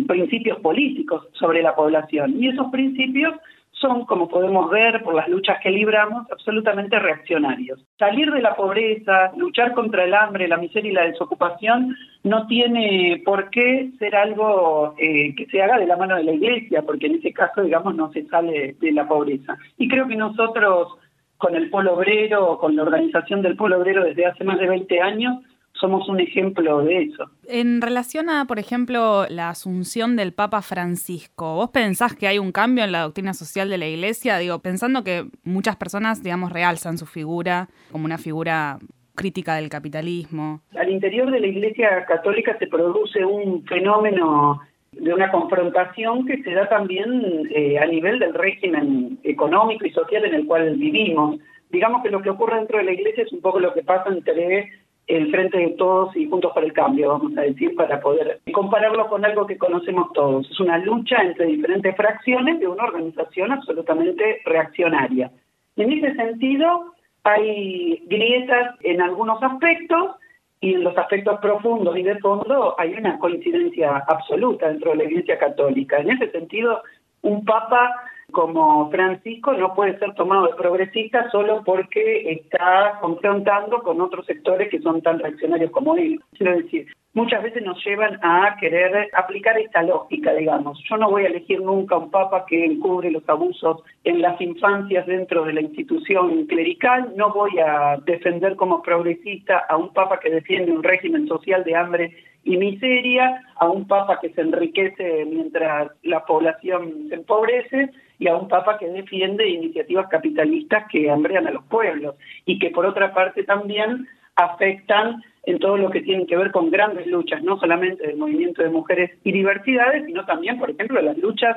principios 0.09 0.59
políticos 0.59 1.29
sobre 1.35 1.62
la 1.62 1.76
población. 1.76 2.35
Y 2.43 2.49
esos 2.49 2.67
principios 2.73 3.35
son, 3.84 4.06
como 4.06 4.28
podemos 4.28 4.70
ver 4.70 5.02
por 5.02 5.14
las 5.14 5.28
luchas 5.28 5.58
que 5.62 5.70
libramos, 5.70 6.26
absolutamente 6.32 6.98
reaccionarios. 6.98 7.84
Salir 7.98 8.31
de 8.31 8.40
la 8.40 8.56
pobreza, 8.56 9.32
luchar 9.36 9.75
contra 9.75 10.04
el 10.04 10.14
hambre, 10.14 10.48
la 10.48 10.56
miseria 10.56 10.90
y 10.90 10.94
la 10.94 11.04
desocupación 11.04 11.94
no 12.22 12.46
tiene 12.46 13.20
por 13.26 13.50
qué 13.50 13.90
ser 13.98 14.16
algo 14.16 14.94
eh, 14.96 15.34
que 15.34 15.44
se 15.46 15.62
haga 15.62 15.78
de 15.78 15.86
la 15.86 15.98
mano 15.98 16.16
de 16.16 16.25
la 16.25 16.32
iglesia, 16.32 16.81
porque 16.81 17.08
en 17.08 17.16
ese 17.16 17.35
caso, 17.35 17.61
digamos, 17.61 17.94
no 17.94 18.11
se 18.12 18.25
sale 18.26 18.76
de 18.80 18.92
la 18.92 19.06
pobreza. 19.06 19.59
Y 19.76 19.87
creo 19.87 20.09
que 20.09 20.16
nosotros, 20.16 20.97
con 21.37 21.54
el 21.54 21.68
Polo 21.68 21.92
Obrero, 21.92 22.56
con 22.59 22.75
la 22.75 22.85
organización 22.85 23.42
del 23.42 23.56
Polo 23.56 23.76
Obrero 23.78 24.02
desde 24.02 24.25
hace 24.25 24.44
más 24.44 24.59
de 24.59 24.66
20 24.66 25.00
años, 25.02 25.42
somos 25.81 26.09
un 26.09 26.21
ejemplo 26.21 26.83
de 26.83 27.02
eso. 27.02 27.25
En 27.47 27.81
relación 27.81 28.31
a, 28.31 28.47
por 28.47 28.59
ejemplo, 28.59 29.26
la 29.28 29.50
asunción 29.50 30.16
del 30.16 30.33
Papa 30.33 30.62
Francisco, 30.62 31.57
¿vos 31.57 31.71
pensás 31.71 32.14
que 32.14 32.26
hay 32.26 32.38
un 32.38 32.52
cambio 32.52 32.85
en 32.85 32.93
la 32.93 33.02
doctrina 33.02 33.35
social 33.35 33.69
de 33.69 33.78
la 33.78 33.87
Iglesia? 33.87 34.38
Digo, 34.38 34.61
pensando 34.61 35.04
que 35.04 35.25
muchas 35.43 35.76
personas, 35.76 36.23
digamos, 36.23 36.52
realzan 36.52 36.97
su 36.97 37.07
figura 37.07 37.69
como 37.90 38.04
una 38.04 38.19
figura 38.19 38.78
crítica 39.14 39.57
del 39.57 39.69
capitalismo. 39.69 40.61
Al 40.76 40.90
interior 40.90 41.31
de 41.31 41.40
la 41.40 41.47
Iglesia 41.47 42.04
Católica 42.07 42.57
se 42.59 42.66
produce 42.66 43.25
un 43.25 43.64
fenómeno 43.64 44.61
de 44.93 45.12
una 45.12 45.31
confrontación 45.31 46.26
que 46.26 46.43
se 46.43 46.52
da 46.52 46.69
también 46.69 47.49
eh, 47.54 47.78
a 47.78 47.87
nivel 47.87 48.19
del 48.19 48.35
régimen 48.35 49.19
económico 49.25 49.87
y 49.87 49.90
social 49.90 50.25
en 50.25 50.35
el 50.35 50.47
cual 50.47 50.76
vivimos. 50.76 51.38
Digamos 51.71 52.02
que 52.02 52.11
lo 52.11 52.23
que 52.23 52.31
ocurre 52.31 52.57
dentro 52.57 52.78
de 52.78 52.85
la 52.85 52.93
Iglesia 52.93 53.25
es 53.25 53.33
un 53.33 53.40
poco 53.40 53.59
lo 53.59 53.75
que 53.75 53.83
pasa 53.83 54.11
entre 54.11 54.71
el 55.06 55.30
Frente 55.30 55.58
de 55.58 55.70
Todos 55.70 56.16
y 56.16 56.28
Juntos 56.28 56.52
por 56.52 56.64
el 56.64 56.73
Cambio, 56.73 57.11
vamos 57.11 57.37
a 57.37 57.42
decir, 57.42 57.75
para 57.76 58.00
poder 58.00 58.40
compararlo 58.52 59.08
con 59.08 59.25
algo 59.25 59.46
que 59.46 59.58
conocemos 59.58 60.12
todos. 60.12 60.50
Es 60.50 60.61
una 60.61 60.78
lucha 60.78 61.23
entre 61.23 61.46
diferentes 61.46 61.94
fracciones 61.96 62.58
de 62.61 62.68
una 62.68 62.84
organización 62.84 63.52
absolutamente 63.52 64.40
reaccionaria. 64.44 65.30
En 65.76 65.92
ese 65.92 66.14
sentido, 66.14 66.94
hay 67.25 68.02
grietas 68.06 68.76
en 68.80 69.02
algunos 69.02 69.42
aspectos 69.42 70.16
y 70.61 70.75
en 70.75 70.84
los 70.84 70.96
aspectos 70.96 71.38
profundos 71.40 71.96
y 71.96 72.02
de 72.02 72.18
fondo 72.20 72.75
hay 72.78 72.94
una 72.94 73.18
coincidencia 73.18 74.02
absoluta 74.08 74.68
dentro 74.68 74.92
de 74.92 74.96
la 74.96 75.04
Iglesia 75.04 75.38
Católica. 75.38 75.99
En 75.99 76.11
ese 76.11 76.30
sentido, 76.30 76.82
un 77.23 77.44
papa 77.44 77.94
como 78.35 78.91
Francisco 78.91 79.55
no 79.55 79.75
puede 79.75 79.99
ser 79.99 80.12
tomado 80.14 80.49
de 80.49 80.55
progresista 80.55 81.31
solo 81.31 81.62
porque 81.64 82.31
está 82.33 82.99
confrontando 83.00 83.83
con 83.83 84.03
otros 84.03 84.26
sectores 84.26 84.69
que 84.71 84.81
son 84.81 85.00
tan 85.00 85.19
reaccionarios 85.21 85.71
como 85.71 85.97
él. 85.97 86.21
Quiero 86.37 86.59
decir, 86.59 86.87
muchas 87.14 87.42
veces 87.42 87.62
nos 87.62 87.83
llevan 87.85 88.18
a 88.23 88.56
querer 88.61 89.09
aplicar 89.14 89.56
esta 89.59 89.83
lógica, 89.83 90.35
digamos. 90.35 90.83
Yo 90.88 90.97
no 90.97 91.11
voy 91.11 91.25
a 91.25 91.28
elegir 91.28 91.61
nunca 91.61 91.97
un 91.97 92.11
papa 92.11 92.44
que 92.47 92.64
encubre 92.64 93.11
los 93.11 93.26
abusos 93.28 93.83
en 94.02 94.21
las 94.21 94.40
infancias 94.40 95.06
dentro 95.06 95.44
de 95.44 95.54
la 95.54 95.61
institución 95.62 96.47
clerical, 96.47 97.12
no 97.16 97.33
voy 97.33 97.59
a 97.59 97.97
defender 98.04 98.56
como 98.56 98.83
progresista 98.83 99.64
a 99.68 99.76
un 99.76 99.92
papa 99.92 100.21
que 100.21 100.30
defiende 100.30 100.73
un 100.73 100.83
régimen 100.83 101.26
social 101.28 101.64
de 101.64 101.76
hambre 101.76 102.16
y 102.42 102.56
miseria, 102.59 103.40
a 103.56 103.68
un 103.68 103.87
papa 103.87 104.18
que 104.21 104.30
se 104.30 104.42
enriquece 104.42 105.25
mientras 105.25 105.92
la 106.02 106.25
población 106.26 107.06
se 107.09 107.14
empobrece 107.14 107.90
y 108.18 108.28
a 108.28 108.37
un 108.37 108.49
papa 108.49 108.76
que 108.78 108.88
defiende 108.88 109.49
iniciativas 109.49 110.09
capitalistas 110.09 110.85
que 110.90 111.11
hambrean 111.11 111.47
a 111.47 111.52
los 111.52 111.64
pueblos 111.64 112.16
y 112.44 112.59
que 112.59 112.71
por 112.71 112.85
otra 112.85 113.14
parte 113.14 113.44
también 113.44 114.06
afectan 114.37 115.23
en 115.46 115.58
todo 115.58 115.76
lo 115.76 115.90
que 115.90 116.00
tiene 116.00 116.26
que 116.26 116.36
ver 116.36 116.50
con 116.50 116.70
grandes 116.70 117.06
luchas, 117.06 117.42
no 117.42 117.58
solamente 117.58 118.06
del 118.06 118.16
movimiento 118.16 118.62
de 118.62 118.70
mujeres 118.70 119.10
y 119.24 119.32
diversidades, 119.32 120.06
sino 120.06 120.24
también, 120.24 120.58
por 120.58 120.70
ejemplo, 120.70 121.00
las 121.00 121.18
luchas 121.18 121.56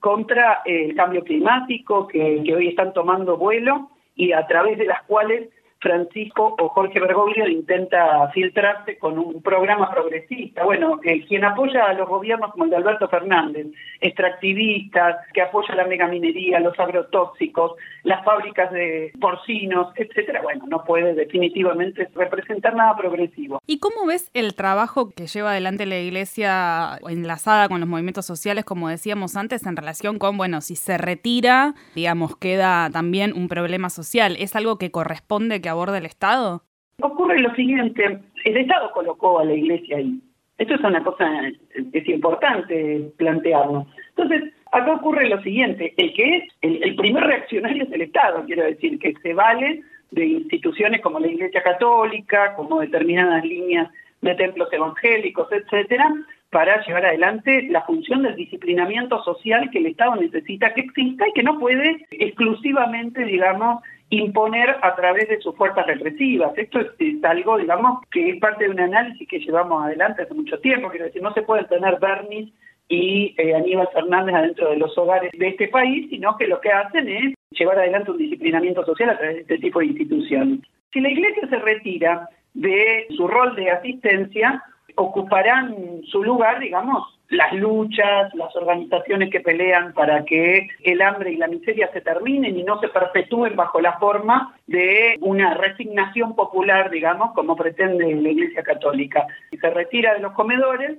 contra 0.00 0.62
el 0.64 0.94
cambio 0.94 1.22
climático 1.24 2.06
que, 2.06 2.42
que 2.44 2.54
hoy 2.54 2.68
están 2.68 2.92
tomando 2.92 3.36
vuelo 3.36 3.90
y 4.14 4.32
a 4.32 4.46
través 4.46 4.78
de 4.78 4.86
las 4.86 5.02
cuales 5.02 5.48
Francisco 5.86 6.56
o 6.58 6.68
Jorge 6.70 6.98
Bergoglio 6.98 7.46
intenta 7.46 8.28
filtrarse 8.34 8.98
con 8.98 9.18
un 9.18 9.40
programa 9.40 9.88
progresista. 9.88 10.64
Bueno, 10.64 10.98
quien 11.28 11.44
apoya 11.44 11.84
a 11.84 11.92
los 11.92 12.08
gobiernos 12.08 12.50
como 12.50 12.64
el 12.64 12.70
de 12.70 12.76
Alberto 12.76 13.08
Fernández, 13.08 13.68
extractivistas, 14.00 15.16
que 15.32 15.42
apoya 15.42 15.76
la 15.76 15.86
megaminería, 15.86 16.58
los 16.58 16.76
agrotóxicos, 16.78 17.72
las 18.02 18.24
fábricas 18.24 18.72
de 18.72 19.12
porcinos, 19.20 19.92
etcétera, 19.94 20.42
bueno, 20.42 20.64
no 20.66 20.82
puede 20.84 21.14
definitivamente 21.14 22.08
representar 22.14 22.74
nada 22.74 22.96
progresivo. 22.96 23.60
¿Y 23.66 23.78
cómo 23.78 24.06
ves 24.06 24.30
el 24.34 24.54
trabajo 24.56 25.10
que 25.10 25.28
lleva 25.28 25.52
adelante 25.52 25.86
la 25.86 25.98
Iglesia 25.98 26.98
enlazada 27.08 27.68
con 27.68 27.78
los 27.78 27.88
movimientos 27.88 28.26
sociales, 28.26 28.64
como 28.64 28.88
decíamos 28.88 29.36
antes, 29.36 29.64
en 29.66 29.76
relación 29.76 30.18
con, 30.18 30.36
bueno, 30.36 30.60
si 30.62 30.74
se 30.74 30.98
retira, 30.98 31.74
digamos, 31.94 32.36
queda 32.36 32.90
también 32.90 33.32
un 33.34 33.46
problema 33.46 33.88
social? 33.88 34.36
¿Es 34.40 34.56
algo 34.56 34.78
que 34.78 34.90
corresponde 34.90 35.60
que 35.60 35.68
aborda 35.76 35.98
el 35.98 36.06
Estado? 36.06 36.62
Ocurre 37.00 37.38
lo 37.40 37.54
siguiente, 37.54 38.20
el 38.44 38.56
Estado 38.56 38.90
colocó 38.92 39.38
a 39.38 39.44
la 39.44 39.54
Iglesia 39.54 39.98
ahí. 39.98 40.20
Esto 40.58 40.74
es 40.74 40.80
una 40.80 41.04
cosa 41.04 41.30
que 41.92 41.98
es 41.98 42.08
importante 42.08 43.10
plantearlo. 43.18 43.86
Entonces, 44.16 44.54
acá 44.72 44.92
ocurre 44.92 45.28
lo 45.28 45.40
siguiente, 45.42 45.92
el 45.98 46.14
que 46.14 46.36
es, 46.36 46.44
el, 46.62 46.96
primer 46.96 47.24
reaccionario 47.24 47.84
es 47.84 47.92
el 47.92 48.02
Estado, 48.02 48.44
quiero 48.46 48.64
decir, 48.64 48.98
que 48.98 49.12
se 49.22 49.34
vale 49.34 49.82
de 50.10 50.24
instituciones 50.24 51.02
como 51.02 51.20
la 51.20 51.26
Iglesia 51.26 51.62
Católica, 51.62 52.54
como 52.54 52.80
determinadas 52.80 53.44
líneas 53.44 53.90
de 54.22 54.34
templos 54.34 54.72
evangélicos, 54.72 55.48
etcétera, 55.52 56.10
para 56.50 56.82
llevar 56.86 57.04
adelante 57.04 57.66
la 57.68 57.82
función 57.82 58.22
del 58.22 58.36
disciplinamiento 58.36 59.22
social 59.24 59.68
que 59.70 59.78
el 59.78 59.86
Estado 59.86 60.16
necesita 60.16 60.72
que 60.72 60.82
exista 60.82 61.28
y 61.28 61.32
que 61.32 61.42
no 61.42 61.58
puede 61.58 62.06
exclusivamente, 62.10 63.24
digamos, 63.24 63.82
imponer 64.10 64.76
a 64.82 64.94
través 64.94 65.28
de 65.28 65.40
sus 65.40 65.56
fuerzas 65.56 65.86
represivas. 65.86 66.56
Esto 66.56 66.80
es, 66.80 67.24
algo, 67.24 67.58
digamos, 67.58 68.00
que 68.10 68.30
es 68.30 68.40
parte 68.40 68.64
de 68.64 68.70
un 68.70 68.80
análisis 68.80 69.28
que 69.28 69.40
llevamos 69.40 69.84
adelante 69.84 70.22
hace 70.22 70.34
mucho 70.34 70.58
tiempo. 70.60 70.90
Quiero 70.90 71.06
decir, 71.06 71.22
no 71.22 71.32
se 71.34 71.42
pueden 71.42 71.66
tener 71.66 71.98
Bernis 71.98 72.52
y 72.88 73.34
eh, 73.36 73.54
Aníbal 73.54 73.88
Fernández 73.92 74.34
adentro 74.34 74.70
de 74.70 74.76
los 74.76 74.96
hogares 74.96 75.32
de 75.36 75.48
este 75.48 75.68
país, 75.68 76.08
sino 76.08 76.36
que 76.36 76.46
lo 76.46 76.60
que 76.60 76.70
hacen 76.70 77.08
es 77.08 77.34
llevar 77.50 77.78
adelante 77.78 78.12
un 78.12 78.18
disciplinamiento 78.18 78.84
social 78.84 79.10
a 79.10 79.18
través 79.18 79.36
de 79.36 79.42
este 79.42 79.58
tipo 79.58 79.80
de 79.80 79.86
instituciones. 79.86 80.60
Si 80.92 81.00
la 81.00 81.10
Iglesia 81.10 81.48
se 81.48 81.56
retira 81.56 82.28
de 82.54 83.06
su 83.16 83.26
rol 83.26 83.56
de 83.56 83.70
asistencia, 83.70 84.62
ocuparán 84.96 86.02
su 86.10 86.24
lugar, 86.24 86.58
digamos, 86.60 87.16
las 87.28 87.52
luchas, 87.52 88.32
las 88.34 88.54
organizaciones 88.54 89.30
que 89.30 89.40
pelean 89.40 89.92
para 89.92 90.24
que 90.24 90.68
el 90.84 91.02
hambre 91.02 91.32
y 91.32 91.36
la 91.36 91.48
miseria 91.48 91.90
se 91.92 92.00
terminen 92.00 92.56
y 92.56 92.62
no 92.62 92.78
se 92.80 92.88
perpetúen 92.88 93.56
bajo 93.56 93.80
la 93.80 93.98
forma 93.98 94.54
de 94.66 95.16
una 95.20 95.54
resignación 95.54 96.36
popular, 96.36 96.90
digamos, 96.90 97.32
como 97.32 97.56
pretende 97.56 98.14
la 98.14 98.28
Iglesia 98.28 98.62
Católica. 98.62 99.26
Si 99.50 99.58
se 99.58 99.70
retira 99.70 100.14
de 100.14 100.20
los 100.20 100.32
comedores, 100.32 100.98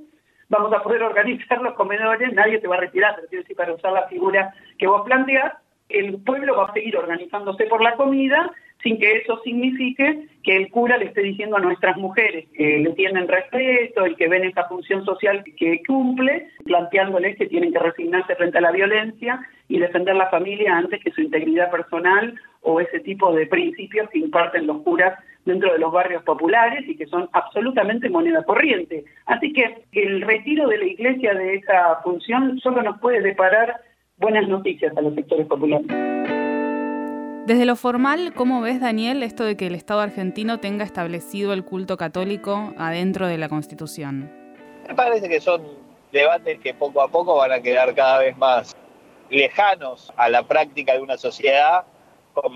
vamos 0.50 0.74
a 0.74 0.84
poder 0.84 1.04
organizar 1.04 1.62
los 1.62 1.74
comedores, 1.76 2.34
nadie 2.34 2.60
se 2.60 2.68
va 2.68 2.76
a 2.76 2.82
retirar, 2.82 3.16
pero 3.16 3.28
quiero 3.28 3.44
decir, 3.44 3.56
para 3.56 3.74
usar 3.74 3.94
la 3.94 4.08
figura 4.08 4.54
que 4.78 4.88
vos 4.88 5.04
planteás, 5.06 5.54
el 5.90 6.22
pueblo 6.24 6.58
va 6.58 6.66
a 6.66 6.74
seguir 6.74 6.98
organizándose 6.98 7.66
por 7.68 7.82
la 7.82 7.96
comida 7.96 8.52
sin 8.84 9.00
que 9.00 9.18
eso 9.18 9.40
signifique 9.44 10.28
que 10.44 10.56
el 10.56 10.70
cura 10.70 10.98
le 10.98 11.06
esté 11.06 11.22
diciendo 11.22 11.58
a 11.58 11.62
nuestras 11.62 11.98
mujeres 11.98 12.46
que 12.56 12.80
le 12.80 12.92
tienen 12.94 13.28
respeto 13.28 14.06
y 14.08 14.16
que 14.16 14.28
ven 14.28 14.44
esa 14.44 14.66
función 14.66 15.04
social 15.04 15.44
que 15.58 15.82
cumple, 15.86 16.48
planteándoles 16.64 17.38
que 17.38 17.48
tienen 17.48 17.74
que 17.74 17.80
resignarse 17.80 18.36
frente 18.36 18.58
a 18.58 18.62
la 18.62 18.72
violencia 18.72 19.42
y 19.68 19.80
defender 19.80 20.16
la 20.16 20.30
familia 20.30 20.78
antes 20.78 21.04
que 21.04 21.12
su 21.12 21.22
integridad 21.22 21.72
personal 21.72 22.40
o 22.62 22.80
ese 22.80 23.00
tipo 23.00 23.34
de 23.34 23.48
principios 23.48 24.10
que 24.10 24.20
imparten 24.20 24.68
los 24.68 24.82
curas 24.84 25.18
dentro 25.46 25.72
de 25.72 25.80
los 25.80 25.92
barrios 25.92 26.24
populares 26.24 26.88
y 26.88 26.96
que 26.96 27.08
son 27.08 27.30
absolutamente 27.34 28.10
moneda 28.10 28.44
corriente. 28.44 29.06
Así 29.26 29.54
que 29.54 29.84
el 29.94 30.22
retiro 30.22 30.68
de 30.68 30.78
la 30.78 30.86
iglesia 30.86 31.34
de 31.34 31.56
esa 31.56 32.02
función 32.04 32.60
solo 32.60 32.82
nos 32.84 33.00
puede 33.00 33.22
deparar 33.22 33.82
buenas 34.18 34.48
noticias 34.48 34.96
a 34.96 35.02
los 35.02 35.16
sectores 35.16 35.48
populares. 35.48 36.17
Desde 37.48 37.64
lo 37.64 37.78
formal, 37.78 38.34
¿cómo 38.34 38.60
ves, 38.60 38.82
Daniel, 38.82 39.24
esto 39.24 39.46
de 39.46 39.56
que 39.56 39.68
el 39.68 39.76
Estado 39.76 40.02
argentino 40.02 40.60
tenga 40.60 40.84
establecido 40.84 41.54
el 41.54 41.64
culto 41.64 41.96
católico 41.96 42.74
adentro 42.78 43.26
de 43.26 43.38
la 43.38 43.48
Constitución? 43.48 44.30
Me 44.86 44.94
parece 44.94 45.30
que 45.30 45.40
son 45.40 45.64
debates 46.12 46.60
que 46.60 46.74
poco 46.74 47.02
a 47.02 47.08
poco 47.08 47.38
van 47.38 47.54
a 47.54 47.62
quedar 47.62 47.96
cada 47.96 48.20
vez 48.20 48.36
más 48.36 48.76
lejanos 49.30 50.12
a 50.18 50.28
la 50.28 50.44
práctica 50.44 50.92
de 50.92 51.00
una 51.00 51.18
sociedad 51.18 51.86
con 52.34 52.52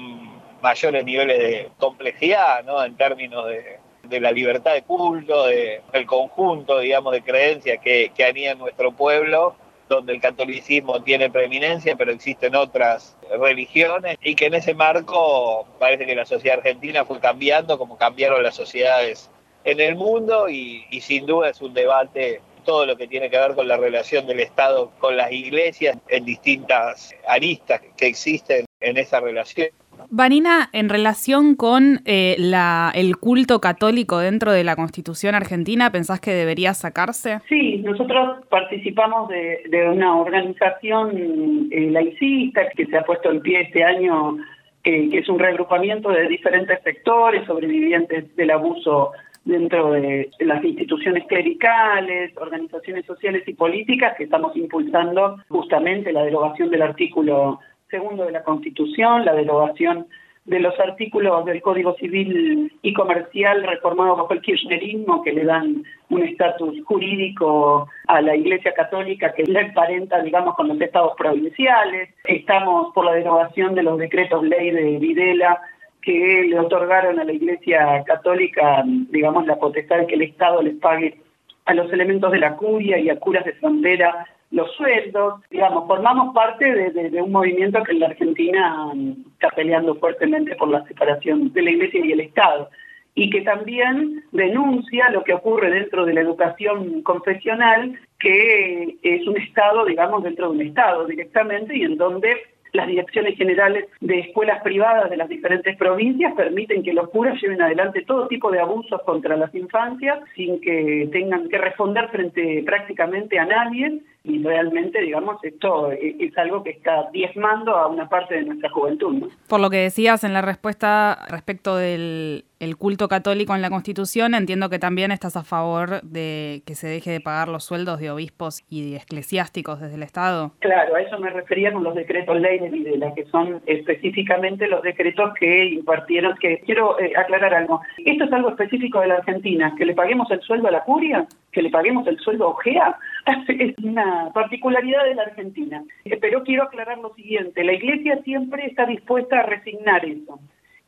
mayores 0.61 1.05
niveles 1.05 1.39
de 1.39 1.69
complejidad, 1.77 2.65
¿no? 2.65 2.83
En 2.83 2.97
términos 2.97 3.45
de, 3.47 4.19
la 4.19 4.33
libertad 4.33 4.73
de 4.73 4.81
culto, 4.81 5.45
de, 5.45 5.83
del 5.93 6.05
conjunto, 6.05 6.79
digamos, 6.79 7.13
de 7.13 7.21
creencias 7.21 7.79
que, 7.81 8.11
que 8.13 8.55
nuestro 8.55 8.91
pueblo 8.91 9.55
donde 9.95 10.13
el 10.13 10.21
catolicismo 10.21 11.03
tiene 11.03 11.29
preeminencia, 11.29 11.95
pero 11.95 12.11
existen 12.11 12.55
otras 12.55 13.17
religiones, 13.39 14.17
y 14.23 14.35
que 14.35 14.45
en 14.45 14.53
ese 14.53 14.73
marco 14.73 15.67
parece 15.79 16.05
que 16.05 16.15
la 16.15 16.25
sociedad 16.25 16.59
argentina 16.59 17.05
fue 17.05 17.19
cambiando 17.19 17.77
como 17.77 17.97
cambiaron 17.97 18.41
las 18.41 18.55
sociedades 18.55 19.29
en 19.63 19.79
el 19.79 19.95
mundo, 19.95 20.49
y, 20.49 20.85
sin 21.01 21.25
duda 21.25 21.49
es 21.49 21.61
un 21.61 21.73
debate 21.73 22.41
todo 22.63 22.85
lo 22.85 22.95
que 22.95 23.07
tiene 23.07 23.29
que 23.29 23.37
ver 23.37 23.55
con 23.55 23.67
la 23.67 23.75
relación 23.75 24.27
del 24.27 24.39
Estado 24.39 24.91
con 24.99 25.17
las 25.17 25.31
iglesias 25.31 25.97
en 26.07 26.25
distintas 26.25 27.13
aristas 27.27 27.81
que 27.97 28.07
existen 28.07 28.65
en 28.79 28.97
esa 28.97 29.19
relación. 29.19 29.69
Vanina, 30.09 30.69
en 30.73 30.89
relación 30.89 31.55
con 31.55 32.01
eh, 32.05 32.35
la, 32.37 32.91
el 32.95 33.17
culto 33.17 33.59
católico 33.61 34.19
dentro 34.19 34.51
de 34.51 34.63
la 34.63 34.75
Constitución 34.75 35.35
argentina, 35.35 35.91
¿pensás 35.91 36.19
que 36.19 36.31
debería 36.31 36.73
sacarse? 36.73 37.39
Sí, 37.47 37.77
nosotros 37.79 38.45
participamos 38.49 39.29
de, 39.29 39.89
una 39.91 40.15
organización 40.17 41.69
eh, 41.71 41.89
laicista 41.91 42.69
que 42.75 42.85
se 42.85 42.97
ha 42.97 43.03
puesto 43.03 43.31
en 43.31 43.41
pie 43.41 43.61
este 43.61 43.83
año, 43.83 44.37
que 44.83 45.09
es 45.17 45.29
un 45.29 45.39
reagrupamiento 45.39 46.09
de 46.09 46.27
diferentes 46.27 46.81
sectores 46.83 47.45
sobrevivientes 47.45 48.35
del 48.35 48.51
abuso 48.51 49.11
dentro 49.43 49.91
de 49.93 50.29
las 50.39 50.63
instituciones 50.63 51.25
clericales, 51.27 52.35
organizaciones 52.37 53.05
sociales 53.05 53.43
y 53.47 53.53
políticas 53.53 54.15
que 54.17 54.25
estamos 54.25 54.55
impulsando 54.55 55.37
justamente 55.49 56.13
la 56.13 56.23
derogación 56.23 56.69
del 56.69 56.83
artículo 56.83 57.59
segundo 57.91 58.25
de 58.25 58.31
la 58.31 58.43
Constitución, 58.43 59.25
la 59.25 59.33
derogación 59.33 60.07
de 60.45 60.59
los 60.59 60.77
artículos 60.79 61.45
del 61.45 61.61
Código 61.61 61.93
Civil 61.97 62.71
y 62.81 62.93
Comercial 62.93 63.63
reformados 63.63 64.17
bajo 64.17 64.33
el 64.33 64.41
kirchnerismo 64.41 65.21
que 65.21 65.33
le 65.33 65.45
dan 65.45 65.83
un 66.09 66.23
estatus 66.23 66.83
jurídico 66.85 67.87
a 68.07 68.21
la 68.21 68.35
Iglesia 68.35 68.73
Católica 68.73 69.33
que 69.33 69.43
le 69.43 69.59
emparenta, 69.59 70.19
digamos, 70.21 70.55
con 70.55 70.67
los 70.67 70.81
estados 70.81 71.13
provinciales. 71.15 72.09
Estamos 72.23 72.91
por 72.93 73.05
la 73.05 73.13
derogación 73.13 73.75
de 73.75 73.83
los 73.83 73.99
decretos 73.99 74.43
ley 74.43 74.71
de 74.71 74.97
Videla 74.97 75.61
que 76.01 76.47
le 76.49 76.59
otorgaron 76.59 77.19
a 77.19 77.23
la 77.23 77.33
Iglesia 77.33 78.03
Católica, 78.07 78.83
digamos, 78.85 79.45
la 79.45 79.57
potestad 79.57 79.99
de 79.99 80.07
que 80.07 80.15
el 80.15 80.23
Estado 80.23 80.63
les 80.63 80.75
pague 80.77 81.19
a 81.65 81.73
los 81.73 81.91
elementos 81.91 82.31
de 82.31 82.39
la 82.39 82.55
curia 82.55 82.97
y 82.99 83.09
a 83.09 83.19
curas 83.19 83.45
de 83.45 83.53
frontera 83.53 84.27
los 84.51 84.69
sueldos, 84.75 85.41
digamos, 85.49 85.87
formamos 85.87 86.33
parte 86.35 86.91
de, 86.91 87.21
un 87.21 87.31
movimiento 87.31 87.81
que 87.83 87.93
en 87.93 87.99
la 88.01 88.07
Argentina 88.07 88.91
mm, 88.93 89.11
está 89.33 89.49
peleando 89.55 89.95
fuertemente 89.95 90.55
por 90.55 90.69
la 90.69 90.85
separación 90.87 91.53
de 91.53 91.61
la 91.61 91.71
Iglesia 91.71 92.05
y 92.05 92.11
el 92.11 92.19
Estado 92.19 92.69
y 93.15 93.29
que 93.29 93.41
también 93.41 94.23
denuncia 94.31 95.09
lo 95.09 95.23
que 95.23 95.33
ocurre 95.33 95.69
dentro 95.69 96.05
de 96.05 96.13
la 96.13 96.21
educación 96.21 97.01
confesional, 97.01 97.97
que 98.19 98.97
es 99.01 99.27
un 99.27 99.37
Estado, 99.37 99.85
digamos, 99.85 100.23
dentro 100.23 100.49
de 100.49 100.57
un 100.57 100.61
Estado 100.61 101.05
directamente 101.05 101.75
y 101.75 101.83
en 101.83 101.97
donde 101.97 102.37
las 102.73 102.87
direcciones 102.87 103.37
generales 103.37 103.85
de 103.99 104.19
escuelas 104.19 104.61
privadas 104.63 105.09
de 105.09 105.17
las 105.17 105.29
diferentes 105.29 105.75
provincias 105.77 106.33
permiten 106.33 106.83
que 106.83 106.93
los 106.93 107.09
curas 107.09 107.41
lleven 107.41 107.61
adelante 107.61 108.03
todo 108.05 108.27
tipo 108.27 108.51
de 108.51 108.59
abusos 108.59 109.01
contra 109.03 109.35
las 109.35 109.53
infancias 109.53 110.19
sin 110.35 110.61
que 110.61 111.09
tengan 111.11 111.49
que 111.49 111.57
responder 111.57 112.07
frente 112.09 112.63
prácticamente 112.65 113.39
a 113.39 113.45
nadie 113.45 114.01
y 114.23 114.43
realmente, 114.43 115.01
digamos, 115.01 115.43
esto 115.43 115.91
es 115.91 116.37
algo 116.37 116.63
que 116.63 116.71
está 116.71 117.09
diezmando 117.11 117.75
a 117.75 117.87
una 117.87 118.07
parte 118.07 118.35
de 118.35 118.43
nuestra 118.43 118.69
juventud. 118.69 119.29
Por 119.47 119.59
lo 119.59 119.69
que 119.69 119.77
decías 119.77 120.23
en 120.23 120.33
la 120.33 120.41
respuesta 120.41 121.25
respecto 121.29 121.75
del 121.75 122.45
el 122.61 122.77
culto 122.77 123.07
católico 123.07 123.55
en 123.55 123.63
la 123.63 123.71
Constitución, 123.71 124.35
entiendo 124.35 124.69
que 124.69 124.77
también 124.77 125.11
estás 125.11 125.35
a 125.35 125.43
favor 125.43 126.01
de 126.03 126.61
que 126.67 126.75
se 126.75 126.87
deje 126.87 127.09
de 127.09 127.19
pagar 127.19 127.47
los 127.47 127.63
sueldos 127.63 127.99
de 127.99 128.11
obispos 128.11 128.63
y 128.69 128.91
de 128.91 128.97
eclesiásticos 128.97 129.81
desde 129.81 129.95
el 129.95 130.03
Estado. 130.03 130.51
Claro, 130.59 130.95
a 130.95 131.01
eso 131.01 131.17
me 131.17 131.31
refería 131.31 131.73
con 131.73 131.83
los 131.83 131.95
decretos 131.95 132.39
ley 132.39 132.59
de 132.59 132.69
Videla, 132.69 133.15
que 133.15 133.25
son 133.25 133.63
específicamente 133.65 134.67
los 134.67 134.83
decretos 134.83 135.33
que 135.39 135.65
impartieron, 135.65 136.37
que 136.37 136.59
quiero 136.59 136.99
eh, 136.99 137.13
aclarar 137.17 137.55
algo. 137.55 137.81
Esto 138.05 138.25
es 138.25 138.31
algo 138.31 138.49
específico 138.49 139.01
de 139.01 139.07
la 139.07 139.15
Argentina, 139.15 139.73
que 139.75 139.85
le 139.85 139.95
paguemos 139.95 140.29
el 140.29 140.41
sueldo 140.41 140.67
a 140.67 140.71
la 140.71 140.83
curia, 140.83 141.25
que 141.51 141.63
le 141.63 141.71
paguemos 141.71 142.05
el 142.05 142.19
sueldo 142.19 142.45
a 142.45 142.49
Ojea, 142.49 142.95
es 143.47 143.75
una 143.83 144.10
particularidad 144.33 145.03
de 145.03 145.15
la 145.15 145.23
Argentina. 145.23 145.83
Eh, 146.05 146.17
pero 146.17 146.43
quiero 146.43 146.63
aclarar 146.63 146.97
lo 146.97 147.13
siguiente, 147.13 147.63
la 147.63 147.73
Iglesia 147.73 148.21
siempre 148.23 148.65
está 148.65 148.85
dispuesta 148.85 149.39
a 149.39 149.43
resignar 149.43 150.05
eso 150.05 150.39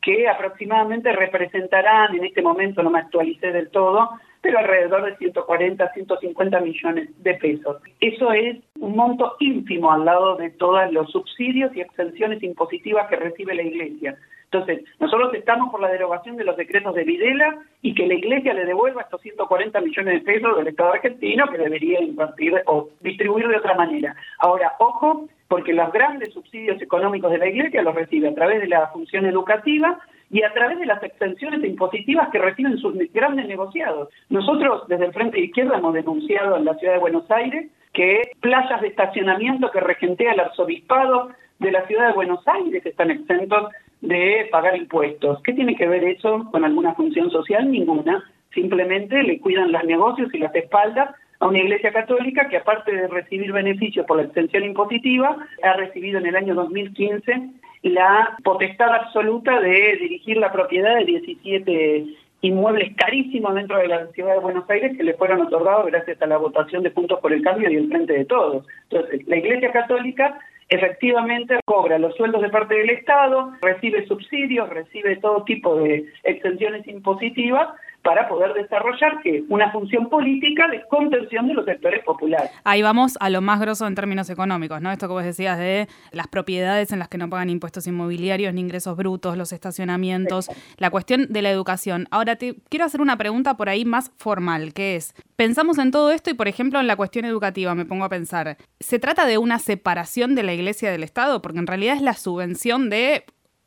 que 0.04 0.28
aproximadamente 0.28 1.10
representarán, 1.12 2.14
en 2.14 2.24
este 2.26 2.42
momento 2.42 2.82
no 2.82 2.90
me 2.90 2.98
actualicé 2.98 3.50
del 3.52 3.70
todo, 3.70 4.10
pero 4.42 4.58
alrededor 4.58 5.06
de 5.06 5.16
140, 5.16 5.92
150 5.94 6.60
millones 6.60 7.08
de 7.22 7.34
pesos. 7.34 7.78
Eso 8.00 8.30
es 8.32 8.58
un 8.78 8.94
monto 8.94 9.36
ínfimo 9.40 9.90
al 9.90 10.04
lado 10.04 10.36
de 10.36 10.50
todos 10.50 10.92
los 10.92 11.10
subsidios 11.10 11.74
y 11.74 11.80
exenciones 11.80 12.42
impositivas 12.42 13.08
que 13.08 13.16
recibe 13.16 13.54
la 13.54 13.62
Iglesia. 13.62 14.18
Entonces, 14.44 14.84
nosotros 15.00 15.32
estamos 15.34 15.70
por 15.70 15.80
la 15.80 15.88
derogación 15.88 16.36
de 16.36 16.44
los 16.44 16.56
decretos 16.56 16.94
de 16.94 17.04
Videla 17.04 17.58
y 17.80 17.94
que 17.94 18.06
la 18.06 18.14
Iglesia 18.14 18.52
le 18.52 18.66
devuelva 18.66 19.02
estos 19.02 19.22
140 19.22 19.80
millones 19.80 20.14
de 20.14 20.32
pesos 20.32 20.56
del 20.56 20.68
Estado 20.68 20.92
argentino 20.92 21.48
que 21.48 21.58
debería 21.58 22.00
impartir 22.02 22.62
o 22.66 22.90
distribuir 23.00 23.48
de 23.48 23.56
otra 23.56 23.74
manera. 23.74 24.14
Ahora, 24.38 24.74
ojo, 24.78 25.26
porque 25.54 25.72
los 25.72 25.92
grandes 25.92 26.34
subsidios 26.34 26.82
económicos 26.82 27.30
de 27.30 27.38
la 27.38 27.46
Iglesia 27.46 27.80
los 27.80 27.94
recibe 27.94 28.26
a 28.26 28.34
través 28.34 28.60
de 28.60 28.66
la 28.66 28.88
función 28.88 29.24
educativa 29.24 30.00
y 30.28 30.42
a 30.42 30.52
través 30.52 30.80
de 30.80 30.86
las 30.86 31.00
extensiones 31.00 31.62
impositivas 31.62 32.28
que 32.30 32.40
reciben 32.40 32.76
sus 32.78 32.92
grandes 33.12 33.46
negociados. 33.46 34.08
Nosotros 34.30 34.82
desde 34.88 35.04
el 35.04 35.12
Frente 35.12 35.36
de 35.36 35.44
Izquierda 35.44 35.78
hemos 35.78 35.94
denunciado 35.94 36.56
en 36.56 36.64
la 36.64 36.74
ciudad 36.74 36.94
de 36.94 36.98
Buenos 36.98 37.30
Aires 37.30 37.70
que 37.92 38.32
playas 38.40 38.80
de 38.80 38.88
estacionamiento 38.88 39.70
que 39.70 39.78
regentea 39.78 40.32
el 40.32 40.40
arzobispado 40.40 41.28
de 41.60 41.70
la 41.70 41.86
ciudad 41.86 42.08
de 42.08 42.14
Buenos 42.14 42.42
Aires 42.48 42.84
están 42.84 43.12
exentos 43.12 43.70
de 44.00 44.48
pagar 44.50 44.76
impuestos. 44.76 45.40
¿Qué 45.44 45.52
tiene 45.52 45.76
que 45.76 45.86
ver 45.86 46.02
eso 46.02 46.48
con 46.50 46.64
alguna 46.64 46.94
función 46.94 47.30
social? 47.30 47.70
Ninguna. 47.70 48.24
Simplemente 48.52 49.22
le 49.22 49.38
cuidan 49.38 49.70
los 49.70 49.84
negocios 49.84 50.34
y 50.34 50.38
las 50.38 50.54
espaldas 50.56 51.14
a 51.40 51.46
una 51.46 51.58
iglesia 51.58 51.92
católica 51.92 52.48
que 52.48 52.58
aparte 52.58 52.92
de 52.94 53.08
recibir 53.08 53.52
beneficios 53.52 54.06
por 54.06 54.16
la 54.16 54.24
extensión 54.24 54.64
impositiva, 54.64 55.36
ha 55.62 55.72
recibido 55.74 56.18
en 56.18 56.26
el 56.26 56.36
año 56.36 56.54
2015 56.54 57.50
la 57.82 58.36
potestad 58.42 58.92
absoluta 58.92 59.60
de 59.60 59.96
dirigir 60.00 60.38
la 60.38 60.52
propiedad 60.52 60.96
de 60.96 61.04
17 61.04 62.06
inmuebles 62.40 62.94
carísimos 62.96 63.54
dentro 63.54 63.78
de 63.78 63.88
la 63.88 64.06
ciudad 64.08 64.34
de 64.34 64.40
Buenos 64.40 64.68
Aires 64.68 64.96
que 64.96 65.02
le 65.02 65.14
fueron 65.14 65.42
otorgados 65.42 65.86
gracias 65.86 66.20
a 66.20 66.26
la 66.26 66.36
votación 66.36 66.82
de 66.82 66.90
Puntos 66.90 67.20
por 67.20 67.32
el 67.32 67.42
Cambio 67.42 67.70
y 67.70 67.76
el 67.76 67.88
Frente 67.88 68.12
de 68.12 68.24
Todos. 68.26 68.66
Entonces, 68.90 69.26
la 69.26 69.36
Iglesia 69.36 69.72
Católica 69.72 70.38
efectivamente 70.68 71.58
cobra 71.64 71.98
los 71.98 72.14
sueldos 72.16 72.42
de 72.42 72.48
parte 72.48 72.74
del 72.74 72.90
Estado, 72.90 73.52
recibe 73.62 74.06
subsidios, 74.06 74.68
recibe 74.70 75.16
todo 75.16 75.44
tipo 75.44 75.76
de 75.76 76.06
exenciones 76.22 76.86
impositivas 76.86 77.68
para 78.04 78.28
poder 78.28 78.52
desarrollar 78.52 79.20
que 79.22 79.44
una 79.48 79.72
función 79.72 80.10
política 80.10 80.68
de 80.68 80.86
contención 80.88 81.48
de 81.48 81.54
los 81.54 81.64
sectores 81.64 82.04
populares. 82.04 82.50
Ahí 82.62 82.82
vamos 82.82 83.16
a 83.18 83.30
lo 83.30 83.40
más 83.40 83.58
grosso 83.58 83.86
en 83.86 83.94
términos 83.94 84.28
económicos, 84.28 84.80
¿no? 84.82 84.92
Esto 84.92 85.08
que 85.08 85.14
vos 85.14 85.24
decías 85.24 85.58
de 85.58 85.88
las 86.12 86.28
propiedades 86.28 86.92
en 86.92 86.98
las 86.98 87.08
que 87.08 87.16
no 87.16 87.30
pagan 87.30 87.48
impuestos 87.48 87.86
inmobiliarios 87.86 88.52
ni 88.52 88.60
ingresos 88.60 88.96
brutos, 88.96 89.38
los 89.38 89.52
estacionamientos, 89.52 90.50
la 90.76 90.90
cuestión 90.90 91.26
de 91.30 91.42
la 91.42 91.50
educación. 91.50 92.06
Ahora 92.10 92.36
te 92.36 92.56
quiero 92.68 92.84
hacer 92.84 93.00
una 93.00 93.16
pregunta 93.16 93.56
por 93.56 93.70
ahí 93.70 93.86
más 93.86 94.12
formal, 94.18 94.74
que 94.74 94.96
es, 94.96 95.14
pensamos 95.36 95.78
en 95.78 95.90
todo 95.90 96.10
esto 96.10 96.30
y 96.30 96.34
por 96.34 96.46
ejemplo 96.46 96.78
en 96.80 96.86
la 96.86 96.96
cuestión 96.96 97.24
educativa 97.24 97.74
me 97.74 97.86
pongo 97.86 98.04
a 98.04 98.10
pensar, 98.10 98.58
¿se 98.80 98.98
trata 98.98 99.24
de 99.24 99.38
una 99.38 99.58
separación 99.58 100.34
de 100.34 100.42
la 100.42 100.52
iglesia 100.52 100.92
del 100.92 101.02
Estado? 101.02 101.40
Porque 101.40 101.58
en 101.58 101.66
realidad 101.66 101.96
es 101.96 102.02
la 102.02 102.14
subvención 102.14 102.90
de 102.90 103.24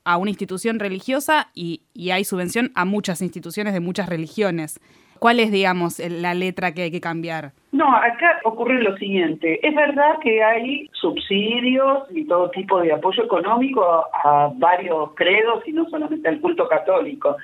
a 0.07 0.15
una 0.15 0.31
institución 0.31 0.79
religiosa 0.79 1.49
y, 1.53 1.81
hay 2.11 2.23
subvención 2.23 2.71
a 2.75 2.85
muchas 2.85 3.21
instituciones 3.21 3.73
de 3.73 3.81
muchas 3.81 4.07
religiones. 4.07 4.79
¿Cuál 5.19 5.39
es, 5.41 5.51
digamos, 5.51 5.99
la 5.99 6.33
letra 6.33 6.73
que 6.73 6.83
hay 6.83 6.91
que 6.91 7.01
cambiar? 7.01 7.51
No, 7.73 7.93
acá 7.93 8.39
ocurre 8.45 8.81
lo 8.81 8.95
siguiente. 8.97 9.59
Es 9.67 9.75
verdad 9.75 10.19
que 10.23 10.41
hay 10.41 10.89
subsidios 10.93 12.03
y 12.11 12.25
todo 12.25 12.49
tipo 12.51 12.79
de 12.79 12.93
apoyo 12.93 13.23
económico 13.23 13.83
a, 13.83 14.49
varios 14.55 15.13
credos 15.15 15.67
y 15.67 15.73
no 15.73 15.89
solamente 15.89 16.29
al 16.29 16.39
culto 16.39 16.67
católico. 16.69 17.35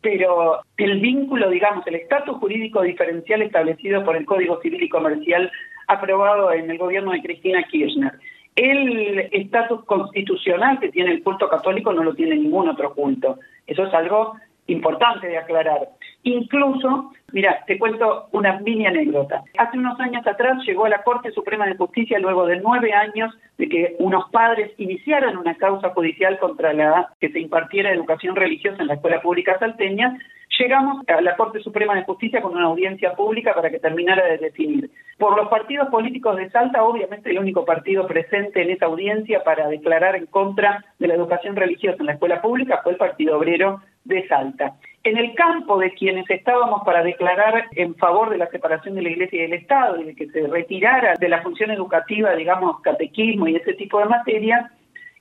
Pero 0.00 0.60
el 0.76 1.00
vínculo, 1.00 1.50
digamos, 1.50 1.84
el 1.88 1.96
estatus 1.96 2.36
jurídico 2.36 2.82
diferencial 2.82 3.42
establecido 3.42 4.04
por 4.04 4.16
el 4.16 4.26
Código 4.26 4.60
Civil 4.60 4.82
y 4.82 4.88
Comercial 4.88 5.50
aprobado 5.88 6.52
en 6.52 6.70
el 6.70 6.78
gobierno 6.78 7.10
de 7.10 7.22
Cristina 7.22 7.64
Kirchner 7.64 8.12
el 8.56 9.28
estatus 9.32 9.84
constitucional 9.84 10.78
que 10.78 10.90
tiene 10.90 11.12
el 11.12 11.22
culto 11.22 11.48
católico 11.48 11.92
no 11.92 12.04
lo 12.04 12.14
tiene 12.14 12.36
ningún 12.36 12.68
otro 12.68 12.94
culto. 12.94 13.38
Eso 13.66 13.86
es 13.86 13.94
algo 13.94 14.34
importante 14.66 15.26
de 15.26 15.38
aclarar. 15.38 15.88
Incluso, 16.22 17.12
mira, 17.32 17.64
te 17.66 17.78
cuento 17.78 18.28
una 18.32 18.60
mini 18.60 18.86
anécdota. 18.86 19.42
Hace 19.58 19.78
unos 19.78 19.98
años 19.98 20.26
atrás 20.26 20.58
llegó 20.64 20.84
a 20.84 20.90
la 20.90 21.02
Corte 21.02 21.32
Suprema 21.32 21.66
de 21.66 21.76
Justicia, 21.76 22.18
luego 22.18 22.46
de 22.46 22.60
nueve 22.60 22.92
años 22.92 23.34
de 23.58 23.68
que 23.68 23.96
unos 23.98 24.30
padres 24.30 24.70
iniciaran 24.78 25.36
una 25.36 25.56
causa 25.56 25.90
judicial 25.90 26.38
contra 26.38 26.72
la 26.72 27.12
que 27.20 27.30
se 27.30 27.40
impartiera 27.40 27.92
educación 27.92 28.36
religiosa 28.36 28.82
en 28.82 28.88
la 28.88 28.94
escuela 28.94 29.20
pública 29.20 29.58
salteña, 29.58 30.16
llegamos 30.58 31.02
a 31.08 31.20
la 31.20 31.36
Corte 31.36 31.60
Suprema 31.60 31.94
de 31.94 32.04
Justicia 32.04 32.40
con 32.40 32.52
una 32.52 32.66
audiencia 32.66 33.14
pública 33.14 33.54
para 33.54 33.70
que 33.70 33.78
terminara 33.78 34.26
de 34.26 34.38
definir. 34.38 34.90
Por 35.18 35.36
los 35.36 35.48
partidos 35.48 35.88
políticos 35.88 36.36
de 36.36 36.50
Salta, 36.50 36.84
obviamente 36.84 37.30
el 37.30 37.38
único 37.38 37.64
partido 37.64 38.06
presente 38.06 38.62
en 38.62 38.70
esa 38.70 38.86
audiencia 38.86 39.42
para 39.44 39.68
declarar 39.68 40.16
en 40.16 40.26
contra 40.26 40.84
de 40.98 41.08
la 41.08 41.14
educación 41.14 41.56
religiosa 41.56 41.98
en 42.00 42.06
la 42.06 42.12
escuela 42.12 42.42
pública 42.42 42.80
fue 42.82 42.92
el 42.92 42.98
Partido 42.98 43.38
Obrero 43.38 43.82
de 44.04 44.26
Salta. 44.28 44.74
En 45.04 45.16
el 45.16 45.34
campo 45.34 45.78
de 45.78 45.92
quienes 45.92 46.28
estábamos 46.30 46.82
para 46.84 47.02
declarar 47.02 47.64
en 47.72 47.94
favor 47.96 48.30
de 48.30 48.38
la 48.38 48.48
separación 48.48 48.94
de 48.94 49.02
la 49.02 49.10
Iglesia 49.10 49.38
y 49.38 49.42
del 49.42 49.60
Estado 49.60 50.00
y 50.00 50.04
de 50.04 50.14
que 50.14 50.28
se 50.28 50.46
retirara 50.46 51.14
de 51.18 51.28
la 51.28 51.42
función 51.42 51.70
educativa, 51.70 52.34
digamos, 52.34 52.80
catequismo 52.82 53.48
y 53.48 53.56
ese 53.56 53.74
tipo 53.74 53.98
de 53.98 54.06
materias, 54.06 54.70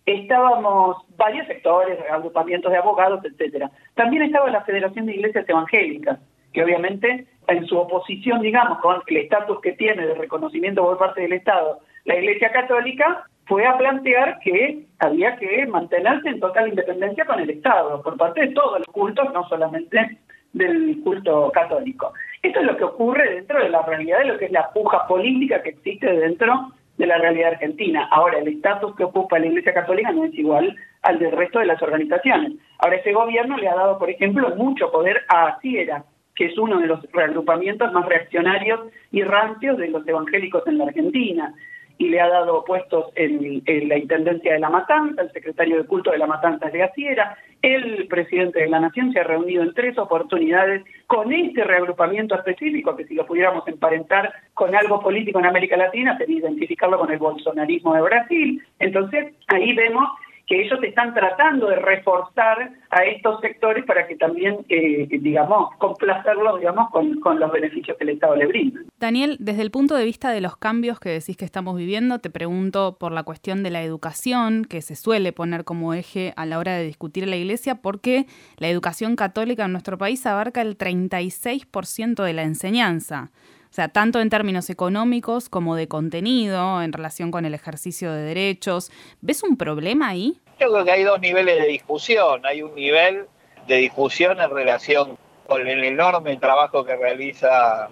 estábamos 0.06 0.98
varios 1.18 1.48
sectores, 1.48 2.00
agrupamientos 2.10 2.72
de 2.72 2.78
abogados, 2.78 3.24
etcétera. 3.24 3.72
También 3.96 4.24
estaba 4.24 4.50
la 4.50 4.64
Federación 4.64 5.06
de 5.06 5.16
Iglesias 5.16 5.48
Evangélicas, 5.48 6.20
que 6.54 6.64
obviamente 6.64 7.26
en 7.48 7.66
su 7.68 7.78
oposición, 7.78 8.42
digamos, 8.42 8.80
con 8.80 9.02
el 9.08 9.18
estatus 9.18 9.60
que 9.62 9.74
tiene 9.74 10.06
de 10.06 10.16
reconocimiento 10.16 10.84
por 10.84 10.98
parte 10.98 11.22
del 11.22 11.34
Estado, 11.34 11.80
la 12.06 12.16
Iglesia 12.16 12.52
Católica 12.52 13.26
fue 13.46 13.66
a 13.66 13.78
plantear 13.78 14.40
que 14.40 14.86
había 15.00 15.36
que 15.36 15.66
mantenerse 15.68 16.30
en 16.30 16.40
total 16.40 16.70
independencia 16.70 17.26
con 17.26 17.40
el 17.40 17.50
Estado, 17.50 18.02
por 18.02 18.18
parte 18.18 18.42
de 18.42 18.54
todos 18.54 18.80
los 18.80 18.88
cultos, 18.88 19.32
no 19.34 19.48
solamente 19.48 20.18
del 20.54 21.02
culto 21.04 21.52
católico. 21.52 22.14
Esto 22.42 22.60
es 22.60 22.66
lo 22.66 22.78
que 22.78 22.84
ocurre 22.84 23.36
dentro 23.36 23.60
de 23.60 23.70
la 23.70 23.84
realidad 23.84 24.20
de 24.20 24.26
lo 24.26 24.38
que 24.38 24.46
es 24.46 24.52
la 24.52 24.70
puja 24.72 25.08
política 25.08 25.62
que 25.62 25.70
existe 25.70 26.12
dentro 26.12 26.72
de 27.02 27.08
la 27.08 27.18
realidad 27.18 27.54
argentina. 27.54 28.08
Ahora, 28.12 28.38
el 28.38 28.48
estatus 28.48 28.96
que 28.96 29.04
ocupa 29.04 29.40
la 29.40 29.48
Iglesia 29.48 29.74
Católica 29.74 30.12
no 30.12 30.24
es 30.24 30.34
igual 30.36 30.76
al 31.02 31.18
del 31.18 31.32
resto 31.32 31.58
de 31.58 31.66
las 31.66 31.82
organizaciones. 31.82 32.54
Ahora, 32.78 32.98
ese 32.98 33.12
gobierno 33.12 33.58
le 33.58 33.68
ha 33.68 33.76
dado, 33.76 33.98
por 33.98 34.12
ejemplo, 34.12 34.56
mucho 34.56 34.92
poder 34.92 35.24
a 35.28 35.48
Asiera, 35.48 36.04
que 36.36 36.46
es 36.46 36.58
uno 36.60 36.80
de 36.80 36.86
los 36.86 37.02
reagrupamientos 37.12 37.92
más 37.92 38.06
reaccionarios 38.06 38.82
y 39.12 39.24
rancios 39.24 39.80
de 39.80 39.88
los 39.88 40.08
evangélicos 40.08 40.66
en 40.68 40.78
la 40.78 40.86
Argentina 40.86 41.54
y 42.02 42.10
le 42.10 42.20
ha 42.20 42.28
dado 42.28 42.66
puestos 42.66 43.12
en, 43.14 43.62
la 43.88 43.96
Intendencia 43.96 44.54
de 44.54 44.60
la 44.60 44.72
Matanza, 44.72 45.22
el 45.22 45.32
secretario 45.32 45.78
de 45.78 45.86
culto 45.86 46.10
de 46.10 46.18
la 46.18 46.26
Matanza 46.26 46.68
de 46.70 46.82
Asiera, 46.82 47.38
el 47.62 48.08
presidente 48.08 48.60
de 48.60 48.70
la 48.70 48.80
Nación 48.80 49.14
se 49.14 49.20
ha 49.20 49.24
reunido 49.24 49.62
en 49.62 49.76
tres 49.76 50.00
oportunidades 50.00 50.84
con 51.06 51.32
este 51.32 51.64
reagrupamiento 51.64 52.34
específico, 52.34 52.96
que 52.96 53.06
si 53.06 53.14
lo 53.14 53.28
pudiéramos 53.28 53.68
emparentar 53.68 54.34
con 54.56 54.74
algo 54.74 55.00
político 55.00 55.38
en 55.38 55.46
América 55.46 55.78
Latina, 55.78 56.18
sería 56.18 56.40
identificarlo 56.40 56.98
con 56.98 57.12
el 57.12 57.20
bolsonarismo 57.20 57.94
de 57.94 58.02
Brasil. 58.02 58.64
Entonces, 58.80 59.36
ahí 59.50 59.76
vemos 59.76 60.10
que 60.52 60.64
ellos 60.66 60.84
están 60.84 61.14
tratando 61.14 61.70
de 61.70 61.78
reforzar 61.78 62.74
a 62.90 63.06
estos 63.06 63.40
sectores 63.40 63.86
para 63.86 64.06
que 64.06 64.18
también, 64.18 64.66
eh, 64.68 65.08
digamos, 65.10 65.74
complacerlos, 65.78 66.60
digamos, 66.60 66.90
con, 66.92 67.22
con, 67.22 67.40
los 67.40 67.50
beneficios 67.54 67.96
que 67.98 68.04
el 68.04 68.10
Estado 68.10 68.36
le 68.36 68.48
brinda. 68.48 68.82
Daniel, 69.00 69.38
desde 69.40 69.62
el 69.62 69.72
punto 69.72 69.96
de 69.96 70.04
vista 70.04 70.30
de 70.32 70.42
los 70.42 70.58
cambios 70.58 71.00
que 71.00 71.08
decís 71.08 71.38
que 71.38 71.46
estamos 71.46 71.78
viviendo, 71.78 72.20
te 72.20 72.30
pregunto 72.30 72.98
por 73.00 73.14
la 73.14 73.24
cuestión 73.24 73.64
de 73.64 73.70
la 73.70 73.82
educación, 73.82 74.66
que 74.66 74.82
se 74.82 74.98
suele 74.98 75.32
poner 75.32 75.64
como 75.64 75.94
eje 75.94 76.34
a 76.36 76.46
la 76.46 76.60
hora 76.60 76.74
de 76.74 76.84
discutir 76.84 77.26
la 77.30 77.38
Iglesia, 77.38 77.76
porque 77.76 78.26
la 78.58 78.68
educación 78.68 79.16
católica 79.16 79.64
en 79.64 79.72
nuestro 79.72 79.98
país 79.98 80.26
abarca 80.26 80.62
el 80.62 80.78
36% 80.78 82.24
de 82.26 82.34
la 82.34 82.44
enseñanza. 82.44 83.32
O 83.72 83.74
sea, 83.74 83.88
tanto 83.88 84.20
en 84.20 84.30
términos 84.30 84.70
económicos 84.70 85.48
como 85.48 85.78
de 85.78 85.88
contenido, 85.88 86.82
en 86.82 86.92
relación 86.92 87.32
con 87.32 87.46
el 87.46 87.54
ejercicio 87.54 88.12
de 88.12 88.22
derechos. 88.22 88.92
¿Ves 89.22 89.44
un 89.44 89.56
problema 89.56 90.10
ahí? 90.10 90.42
Yo 90.60 90.70
creo 90.70 90.84
que 90.84 90.92
hay 90.92 91.04
dos 91.04 91.22
niveles 91.22 91.58
de 91.58 91.68
discusión. 91.68 92.46
Hay 92.46 92.64
un 92.64 92.76
nivel 92.76 93.28
de 93.68 93.78
discusión 93.78 94.42
en 94.42 94.50
relación 94.50 95.18
con 95.48 95.66
el 95.66 95.86
enorme 95.86 96.36
trabajo 96.36 96.84
que 96.84 96.98
realiza 96.98 97.90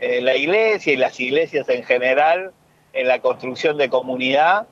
eh, 0.00 0.20
la 0.20 0.34
iglesia 0.34 0.92
y 0.92 0.96
las 0.96 1.20
iglesias 1.20 1.68
en 1.68 1.84
general 1.84 2.50
en 2.92 3.06
la 3.06 3.20
construcción 3.20 3.76
de 3.78 3.88
comunidad 3.88 4.66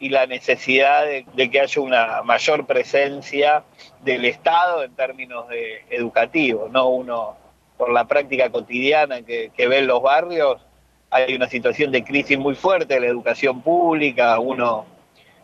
y 0.00 0.08
la 0.08 0.24
necesidad 0.24 1.04
de, 1.04 1.26
de, 1.34 1.50
que 1.50 1.60
haya 1.60 1.82
una 1.82 2.22
mayor 2.22 2.66
presencia 2.66 3.62
del 4.00 4.24
Estado 4.24 4.84
en 4.84 4.94
términos 4.94 5.48
de 5.50 5.84
educativos, 5.90 6.70
no 6.70 6.88
uno 6.88 7.41
por 7.82 7.90
la 7.90 8.06
práctica 8.06 8.48
cotidiana 8.48 9.22
que, 9.22 9.50
que 9.56 9.66
ve 9.66 9.78
en 9.78 9.88
los 9.88 10.00
barrios, 10.00 10.64
hay 11.10 11.34
una 11.34 11.48
situación 11.48 11.90
de 11.90 12.04
crisis 12.04 12.38
muy 12.38 12.54
fuerte 12.54 12.94
de 12.94 13.00
la 13.00 13.08
educación 13.08 13.60
pública, 13.60 14.38
uno 14.38 14.86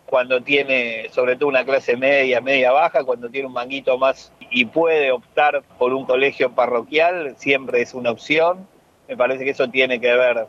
cuando 0.07 0.41
tiene, 0.41 1.09
sobre 1.11 1.35
todo 1.35 1.49
una 1.49 1.65
clase 1.65 1.97
media, 1.97 2.41
media 2.41 2.71
baja, 2.71 3.03
cuando 3.03 3.29
tiene 3.29 3.49
un 3.49 3.55
manguito 3.55 3.99
más 3.99 4.33
y 4.53 4.67
puede 4.67 5.11
optar 5.11 5.65
por 5.81 5.93
un 5.93 6.07
colegio 6.07 6.53
parroquial, 6.53 7.35
siempre 7.39 7.83
es 7.83 7.93
una 7.93 8.13
opción. 8.13 8.69
Me 9.09 9.17
parece 9.17 9.43
que 9.45 9.51
eso 9.51 9.69
tiene 9.69 10.01
que 10.01 10.15
ver, 10.15 10.47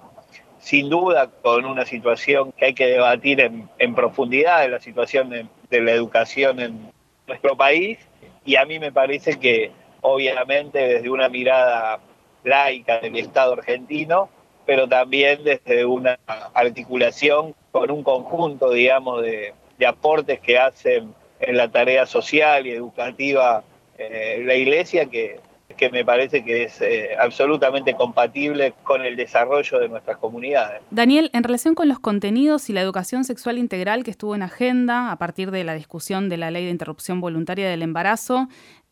sin 0.59 0.91
duda, 0.91 1.31
con 1.41 1.65
una 1.65 1.87
situación 1.87 2.51
que 2.51 2.65
hay 2.65 2.73
que 2.75 2.85
debatir 2.85 3.41
en, 3.41 3.67
en 3.79 3.95
profundidad, 3.95 4.61
de 4.61 4.69
la 4.69 4.79
situación 4.79 5.31
de, 5.31 5.47
de 5.71 5.81
la 5.81 5.93
educación 5.93 6.59
en 6.59 6.91
nuestro 7.25 7.57
país. 7.57 7.97
Y 8.45 8.57
a 8.57 8.65
mí 8.65 8.77
me 8.77 8.91
parece 8.91 9.39
que 9.39 9.71
obviamente 10.01 10.79
desde 10.79 11.09
una 11.09 11.29
mirada 11.29 11.99
laica 12.43 12.99
del 12.99 13.15
Estado 13.17 13.53
argentino, 13.53 14.29
pero 14.65 14.87
también 14.87 15.43
desde 15.43 15.85
una 15.85 16.19
articulación 16.53 17.55
con 17.71 17.91
un 17.91 18.03
conjunto, 18.03 18.71
digamos, 18.71 19.21
de, 19.23 19.53
de 19.77 19.85
aportes 19.85 20.39
que 20.39 20.57
hacen 20.57 21.13
en 21.39 21.57
la 21.57 21.69
tarea 21.69 22.05
social 22.05 22.67
y 22.67 22.71
educativa 22.71 23.63
eh, 23.97 24.41
la 24.45 24.55
Iglesia, 24.55 25.05
que, 25.05 25.39
que 25.77 25.89
me 25.89 26.03
parece 26.03 26.43
que 26.43 26.63
es 26.63 26.81
eh, 26.81 27.09
absolutamente 27.17 27.95
compatible 27.95 28.73
con 28.83 29.01
el 29.03 29.15
desarrollo 29.15 29.79
de 29.79 29.89
nuestras 29.89 30.17
comunidades. 30.17 30.81
Daniel, 30.89 31.29
en 31.33 31.43
relación 31.43 31.75
con 31.75 31.87
los 31.87 31.99
contenidos 31.99 32.69
y 32.69 32.73
la 32.73 32.81
educación 32.81 33.23
sexual 33.23 33.57
integral 33.57 34.03
que 34.03 34.11
estuvo 34.11 34.35
en 34.35 34.41
agenda 34.41 35.11
a 35.11 35.17
partir 35.17 35.51
de 35.51 35.63
la 35.63 35.73
discusión 35.73 36.29
de 36.29 36.37
la 36.37 36.51
ley 36.51 36.65
de 36.65 36.71
interrupción 36.71 37.21
voluntaria 37.21 37.69
del 37.69 37.81
embarazo, 37.81 38.47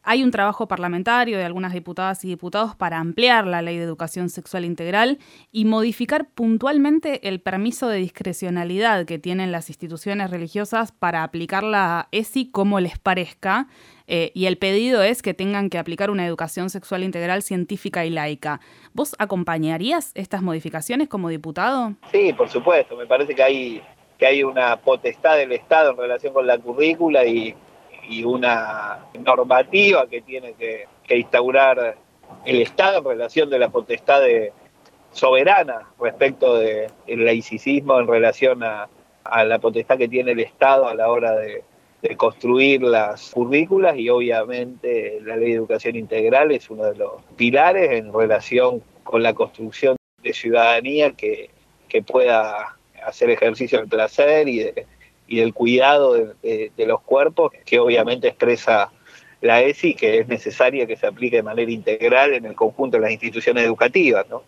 hay 0.10 0.24
un 0.24 0.32
trabajo 0.32 0.70
parlamentario 0.70 1.38
de 1.38 1.43
algunas 1.43 1.74
diputadas 1.74 2.24
y 2.24 2.30
diputados 2.30 2.78
para 2.78 2.98
ampliar 2.98 3.46
la 3.46 3.62
ley 3.62 3.76
de 3.76 3.84
educación 3.84 4.30
sexual 4.30 4.63
integral 4.63 5.20
y 5.52 5.65
modificar 5.65 6.30
puntualmente 6.30 7.28
el 7.28 7.41
permiso 7.41 7.89
de 7.89 7.98
discrecionalidad 7.98 9.06
que 9.06 9.20
tienen 9.20 9.52
las 9.52 9.67
instituciones 9.67 10.32
religiosas 10.32 10.93
para 10.93 11.24
aplicar 11.24 11.63
la 11.63 12.08
ESI 12.13 12.50
como 12.52 12.80
les 12.80 12.98
parezca. 12.98 13.67
Eh, 14.08 14.32
y 14.34 14.46
el 14.46 14.58
pedido 14.58 15.04
es 15.04 15.22
que 15.22 15.34
tengan 15.34 15.70
que 15.70 15.78
aplicar 15.78 16.10
una 16.10 16.26
educación 16.26 16.70
sexual 16.70 17.04
integral 17.04 17.41
científica 17.41 18.06
y 18.06 18.10
laica. 18.10 18.62
¿Vos 18.93 19.13
acompañarías 19.20 20.13
estas 20.15 20.41
modificaciones 20.41 21.10
como 21.10 21.28
diputado? 21.28 21.96
Sí, 22.13 22.32
por 22.32 22.48
supuesto. 22.48 22.96
Me 22.96 23.08
parece 23.08 23.36
que 23.36 23.43
hay, 23.43 23.82
que 24.17 24.26
hay 24.26 24.41
una 24.41 24.78
potestad 24.78 25.36
del 25.36 25.52
Estado 25.52 25.91
en 25.91 25.98
relación 25.98 26.34
con 26.34 26.48
la 26.48 26.58
currícula 26.58 27.26
y 27.26 27.54
y 28.10 28.24
una 28.24 29.00
normativa 29.20 30.08
que 30.08 30.22
tiene 30.22 30.54
que, 30.54 30.88
instaurar 31.10 31.96
el 32.46 32.62
Estado 32.62 33.00
en 33.00 33.06
relación 33.06 33.50
de 33.50 33.60
la 33.60 33.70
potestad 33.70 34.22
de, 34.22 34.52
soberana 35.12 35.88
respecto 36.00 36.56
del 36.56 36.91
de 37.06 37.15
laicismo 37.17 38.00
en 38.00 38.08
relación 38.08 38.63
a, 38.63 38.88
la 39.43 39.60
potestad 39.60 39.98
que 39.98 40.08
tiene 40.08 40.32
el 40.32 40.39
Estado 40.39 40.88
a 40.88 40.96
la 40.96 41.10
hora 41.10 41.36
de, 41.36 41.63
de, 42.02 42.15
construir 42.15 42.82
las 42.82 43.32
currículas 43.32 43.98
y 43.98 44.10
obviamente 44.10 45.20
la 45.22 45.36
ley 45.36 45.50
de 45.50 45.58
educación 45.58 45.96
integral 45.96 46.52
es 46.52 46.70
uno 46.70 46.86
de 46.86 46.96
los 46.96 47.12
pilares 47.36 47.91
en 47.91 48.13
relación 48.13 48.82
con 49.04 49.24
la 49.24 49.34
construcción 49.34 49.98
de 50.22 50.34
ciudadanía 50.34 51.12
que, 51.12 51.50
que 51.89 52.02
pueda 52.02 52.78
hacer 53.06 53.30
ejercicio 53.30 53.80
del 53.80 53.88
placer 53.88 54.48
y 54.48 54.60
de, 54.60 54.86
y 55.28 55.38
del 55.38 55.54
cuidado 55.54 56.13
de, 56.13 56.72
de, 56.76 56.86
los 56.86 57.02
cuerpos, 57.02 57.52
que 57.66 57.80
obviamente 57.80 58.28
expresa 58.28 58.92
la 59.42 59.62
ESI, 59.62 59.94
que 59.94 60.20
es 60.20 60.28
necesaria 60.28 60.88
que 60.88 60.96
se 60.96 61.06
aplique 61.08 61.38
de 61.38 61.44
manera 61.44 61.72
integral 61.72 62.34
en 62.34 62.46
el 62.46 62.56
conjunto 62.56 62.98
de 62.98 63.02
las 63.02 63.12
instituciones 63.12 63.63
educativas. 63.63 64.26
¿no? 64.30 64.44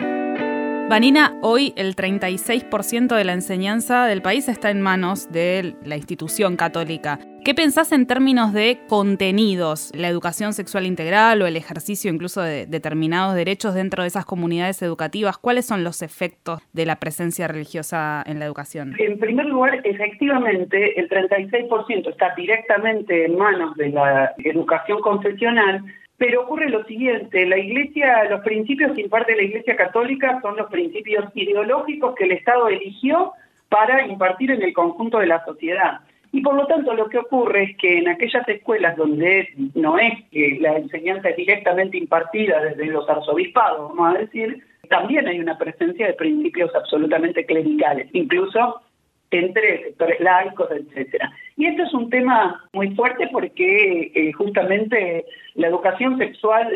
Vanina, 0.89 1.37
hoy 1.43 1.71
el 1.75 1.95
36% 1.95 3.15
de 3.15 3.23
la 3.23 3.33
enseñanza 3.33 4.07
del 4.07 4.23
país 4.23 4.49
está 4.49 4.71
en 4.71 4.81
manos 4.81 5.31
de 5.31 5.75
la 5.85 5.95
institución 5.97 6.55
católica. 6.55 7.19
¿Qué 7.45 7.53
pensás 7.53 7.91
en 7.91 8.07
términos 8.07 8.53
de 8.53 8.79
contenidos, 8.89 9.91
la 9.93 10.07
educación 10.07 10.53
sexual 10.53 10.87
integral 10.87 11.43
o 11.43 11.45
el 11.45 11.57
ejercicio 11.57 12.11
incluso 12.11 12.41
de 12.41 12.65
determinados 12.65 13.35
derechos 13.35 13.75
dentro 13.75 14.01
de 14.01 14.07
esas 14.07 14.25
comunidades 14.25 14.81
educativas? 14.81 15.37
¿Cuáles 15.37 15.67
son 15.67 15.83
los 15.83 16.01
efectos 16.01 16.59
de 16.73 16.87
la 16.87 16.95
presencia 16.95 17.47
religiosa 17.47 18.23
en 18.25 18.39
la 18.39 18.45
educación? 18.45 18.95
En 18.97 19.19
primer 19.19 19.45
lugar, 19.45 19.81
efectivamente, 19.83 20.99
el 20.99 21.07
36% 21.07 22.09
está 22.09 22.33
directamente 22.35 23.25
en 23.25 23.37
manos 23.37 23.75
de 23.75 23.89
la 23.89 24.33
educación 24.43 25.01
confesional, 25.01 25.83
pero 26.19 26.41
ocurre 26.41 26.69
lo 26.69 26.83
siguiente, 26.83 27.45
la 27.45 27.57
Iglesia, 27.57 28.25
los 28.25 28.41
principios 28.41 28.91
que 28.91 29.01
imparte 29.01 29.37
la 29.37 29.43
Iglesia 29.43 29.77
Católica 29.77 30.39
son 30.41 30.57
los 30.57 30.69
principios 30.69 31.25
ideológicos 31.33 32.13
que 32.15 32.25
el 32.25 32.33
Estado 32.33 32.67
eligió 32.67 33.31
para 33.69 34.05
impartir 34.05 34.51
en 34.51 34.61
el 34.61 34.73
conjunto 34.73 35.19
de 35.19 35.27
la 35.27 35.43
sociedad. 35.45 36.01
Y 36.33 36.41
por 36.41 36.55
lo 36.55 36.67
tanto 36.67 36.93
lo 36.93 37.07
que 37.07 37.19
ocurre 37.19 37.63
es 37.63 37.77
que 37.77 37.99
en 37.99 38.09
aquellas 38.09 38.47
escuelas 38.49 38.97
donde 38.97 39.47
no 39.75 39.97
es 39.97 40.13
que 40.29 40.57
la 40.59 40.77
enseñanza 40.77 41.29
es 41.29 41.37
directamente 41.37 41.97
impartida 41.97 42.61
desde 42.61 42.85
los 42.87 43.09
arzobispados, 43.09 43.95
vamos 43.95 44.15
a 44.15 44.19
decir, 44.19 44.61
también 44.89 45.25
hay 45.25 45.39
una 45.39 45.57
presencia 45.57 46.05
de 46.05 46.13
principios 46.13 46.75
absolutamente 46.75 47.45
clericales, 47.45 48.09
incluso 48.11 48.81
entre 49.31 49.83
sectores 49.83 50.19
laicos, 50.19 50.69
etcétera. 50.71 51.31
Y 51.55 51.67
esto 51.67 51.83
es 51.83 51.93
un 51.93 52.09
tema 52.09 52.63
muy 52.73 52.95
fuerte 52.95 53.27
porque 53.31 54.11
eh, 54.15 54.31
justamente 54.33 55.25
la 55.55 55.67
educación 55.67 56.17
sexual 56.17 56.67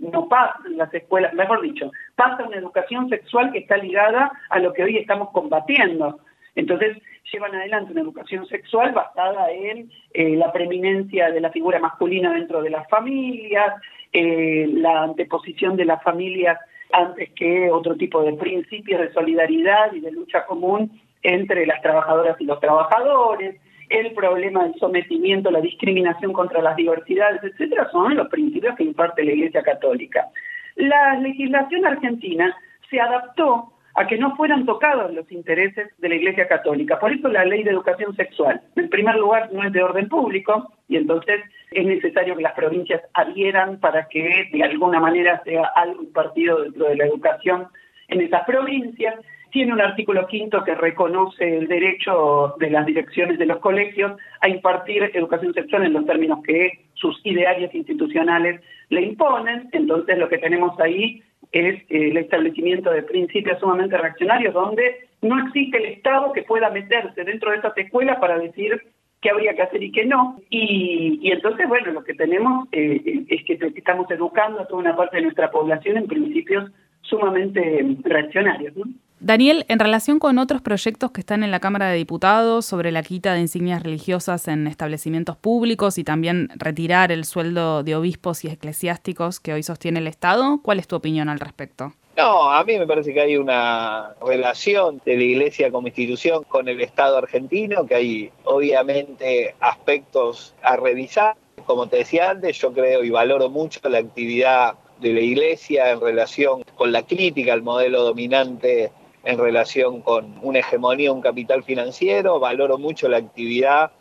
no 0.00 0.28
pasa 0.28 0.58
en 0.66 0.78
las 0.78 0.92
escuelas, 0.94 1.34
mejor 1.34 1.60
dicho, 1.60 1.90
pasa 2.14 2.46
una 2.46 2.56
educación 2.56 3.08
sexual 3.08 3.52
que 3.52 3.58
está 3.58 3.76
ligada 3.76 4.30
a 4.50 4.58
lo 4.58 4.72
que 4.72 4.84
hoy 4.84 4.96
estamos 4.96 5.30
combatiendo. 5.30 6.20
Entonces, 6.54 6.98
llevan 7.32 7.54
adelante 7.54 7.92
una 7.92 8.00
educación 8.00 8.46
sexual 8.46 8.92
basada 8.92 9.50
en 9.50 9.90
eh, 10.14 10.36
la 10.36 10.52
preeminencia 10.52 11.30
de 11.30 11.40
la 11.40 11.50
figura 11.50 11.78
masculina 11.78 12.32
dentro 12.32 12.62
de 12.62 12.70
las 12.70 12.88
familias, 12.88 13.74
eh, 14.12 14.66
la 14.68 15.02
anteposición 15.02 15.76
de 15.76 15.84
las 15.84 16.02
familias 16.02 16.58
antes 16.92 17.30
que 17.34 17.70
otro 17.70 17.96
tipo 17.96 18.22
de 18.22 18.32
principios 18.32 19.00
de 19.00 19.12
solidaridad 19.12 19.92
y 19.92 20.00
de 20.00 20.10
lucha 20.10 20.46
común 20.46 21.00
entre 21.22 21.66
las 21.66 21.80
trabajadoras 21.82 22.40
y 22.40 22.44
los 22.44 22.60
trabajadores, 22.60 23.56
el 23.88 24.12
problema 24.12 24.64
del 24.64 24.74
sometimiento, 24.74 25.50
la 25.50 25.60
discriminación 25.60 26.32
contra 26.32 26.62
las 26.62 26.76
diversidades, 26.76 27.42
etcétera, 27.42 27.88
son 27.90 28.16
los 28.16 28.28
principios 28.28 28.76
que 28.76 28.84
imparte 28.84 29.24
la 29.24 29.32
Iglesia 29.32 29.62
Católica. 29.62 30.28
La 30.76 31.18
legislación 31.18 31.86
argentina 31.86 32.54
se 32.90 33.00
adaptó 33.00 33.72
a 33.94 34.06
que 34.06 34.16
no 34.16 34.36
fueran 34.36 34.64
tocados 34.64 35.12
los 35.12 35.30
intereses 35.32 35.88
de 35.98 36.08
la 36.08 36.14
Iglesia 36.14 36.46
Católica. 36.46 37.00
Por 37.00 37.12
eso 37.12 37.28
la 37.28 37.44
ley 37.44 37.64
de 37.64 37.70
educación 37.70 38.14
sexual, 38.14 38.60
en 38.76 38.88
primer 38.88 39.16
lugar, 39.16 39.50
no 39.52 39.64
es 39.64 39.72
de 39.72 39.82
orden 39.82 40.08
público 40.08 40.72
y 40.86 40.96
entonces 40.96 41.40
es 41.72 41.84
necesario 41.84 42.36
que 42.36 42.42
las 42.42 42.52
provincias 42.52 43.02
adhieran 43.14 43.80
para 43.80 44.06
que 44.08 44.48
de 44.52 44.62
alguna 44.62 45.00
manera 45.00 45.42
sea 45.44 45.64
algo 45.74 46.02
impartido 46.02 46.62
dentro 46.62 46.88
de 46.88 46.96
la 46.96 47.06
educación 47.06 47.66
en 48.06 48.20
esas 48.20 48.44
provincias 48.44 49.16
tiene 49.50 49.72
un 49.72 49.80
artículo 49.80 50.26
quinto 50.26 50.62
que 50.64 50.74
reconoce 50.74 51.58
el 51.58 51.68
derecho 51.68 52.54
de 52.58 52.70
las 52.70 52.86
direcciones 52.86 53.38
de 53.38 53.46
los 53.46 53.58
colegios 53.58 54.12
a 54.40 54.48
impartir 54.48 55.10
educación 55.14 55.54
sexual 55.54 55.84
en 55.84 55.92
los 55.92 56.06
términos 56.06 56.40
que 56.44 56.86
sus 56.94 57.20
idearios 57.24 57.74
institucionales 57.74 58.60
le 58.90 59.02
imponen. 59.02 59.68
Entonces 59.72 60.18
lo 60.18 60.28
que 60.28 60.38
tenemos 60.38 60.78
ahí 60.80 61.22
es 61.52 61.82
el 61.88 62.16
establecimiento 62.16 62.90
de 62.90 63.02
principios 63.02 63.58
sumamente 63.58 63.96
reaccionarios 63.96 64.52
donde 64.52 65.08
no 65.22 65.46
existe 65.46 65.78
el 65.78 65.86
Estado 65.86 66.32
que 66.32 66.42
pueda 66.42 66.70
meterse 66.70 67.24
dentro 67.24 67.50
de 67.50 67.58
esas 67.58 67.76
escuelas 67.76 68.18
para 68.18 68.38
decir 68.38 68.82
qué 69.20 69.30
habría 69.30 69.54
que 69.54 69.62
hacer 69.62 69.82
y 69.82 69.90
qué 69.90 70.04
no. 70.04 70.40
Y, 70.50 71.18
y 71.22 71.32
entonces, 71.32 71.66
bueno, 71.68 71.92
lo 71.92 72.04
que 72.04 72.14
tenemos 72.14 72.68
eh, 72.72 73.24
es 73.28 73.44
que 73.44 73.58
estamos 73.76 74.10
educando 74.10 74.60
a 74.60 74.66
toda 74.66 74.80
una 74.80 74.96
parte 74.96 75.16
de 75.16 75.24
nuestra 75.24 75.50
población 75.50 75.96
en 75.96 76.06
principios 76.06 76.70
sumamente 77.08 77.96
reaccionarios. 78.04 78.76
¿no? 78.76 78.84
Daniel, 79.20 79.64
en 79.68 79.80
relación 79.80 80.20
con 80.20 80.38
otros 80.38 80.62
proyectos 80.62 81.10
que 81.10 81.20
están 81.20 81.42
en 81.42 81.50
la 81.50 81.58
Cámara 81.58 81.88
de 81.88 81.96
Diputados 81.96 82.64
sobre 82.64 82.92
la 82.92 83.02
quita 83.02 83.34
de 83.34 83.40
insignias 83.40 83.82
religiosas 83.82 84.46
en 84.46 84.68
establecimientos 84.68 85.36
públicos 85.36 85.98
y 85.98 86.04
también 86.04 86.50
retirar 86.54 87.10
el 87.10 87.24
sueldo 87.24 87.82
de 87.82 87.96
obispos 87.96 88.44
y 88.44 88.48
eclesiásticos 88.48 89.40
que 89.40 89.52
hoy 89.52 89.64
sostiene 89.64 89.98
el 89.98 90.06
Estado, 90.06 90.60
¿cuál 90.62 90.78
es 90.78 90.86
tu 90.86 90.94
opinión 90.94 91.28
al 91.28 91.40
respecto? 91.40 91.94
No, 92.16 92.50
a 92.52 92.62
mí 92.64 92.78
me 92.78 92.86
parece 92.86 93.12
que 93.12 93.20
hay 93.20 93.36
una 93.36 94.14
relación 94.24 95.00
de 95.04 95.16
la 95.16 95.22
Iglesia 95.22 95.70
como 95.70 95.88
institución 95.88 96.44
con 96.44 96.68
el 96.68 96.80
Estado 96.80 97.16
argentino, 97.18 97.86
que 97.86 97.94
hay 97.94 98.30
obviamente 98.44 99.54
aspectos 99.60 100.54
a 100.62 100.76
revisar. 100.76 101.36
Como 101.66 101.88
te 101.88 101.98
decía 101.98 102.30
antes, 102.30 102.58
yo 102.58 102.72
creo 102.72 103.04
y 103.04 103.10
valoro 103.10 103.50
mucho 103.50 103.80
la 103.88 103.98
actividad 103.98 104.74
de 105.00 105.12
la 105.12 105.20
Iglesia 105.20 105.90
en 105.90 106.00
relación 106.00 106.64
con 106.74 106.92
la 106.92 107.02
crítica 107.02 107.52
al 107.52 107.62
modelo 107.62 108.02
dominante 108.02 108.90
en 109.24 109.38
relación 109.38 110.00
con 110.00 110.38
una 110.42 110.60
hegemonía, 110.60 111.12
un 111.12 111.20
capital 111.20 111.62
financiero. 111.62 112.40
Valoro 112.40 112.78
mucho 112.78 113.08
la 113.08 113.18
actividad 113.18 113.92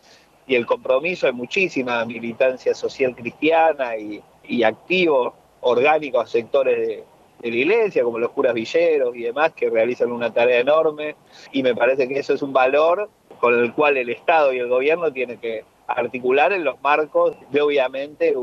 y 0.48 0.56
el 0.56 0.66
compromiso 0.66 1.26
de 1.26 1.34
muchísima 1.34 2.06
militancia 2.06 2.74
social 2.74 3.16
cristiana 3.16 3.98
y, 3.98 4.24
activos 4.64 5.34
orgánicos 5.60 6.32
sectores 6.32 6.80
de, 6.80 7.04
de, 7.42 7.50
la 7.52 7.56
iglesia, 7.58 8.04
como 8.04 8.18
los 8.18 8.32
curas 8.32 8.54
villeros 8.54 9.14
y 9.14 9.24
demás, 9.24 9.52
que 9.54 9.70
realizan 9.70 10.12
una 10.12 10.32
tarea 10.32 10.62
enorme. 10.62 11.16
Y 11.52 11.64
me 11.64 11.76
parece 11.76 12.08
que 12.08 12.20
eso 12.20 12.34
es 12.34 12.42
un 12.42 12.54
valor 12.54 13.10
con 13.42 13.60
el 13.60 13.74
cual 13.74 13.98
el 13.98 14.10
Estado 14.10 14.54
y 14.54 14.60
el 14.60 14.70
gobierno 14.70 15.12
tienen 15.12 15.38
que 15.40 15.66
articular 15.88 16.54
en 16.54 16.64
los 16.64 16.82
marcos 16.82 17.36
de 17.52 17.62
obviamente 17.62 18.34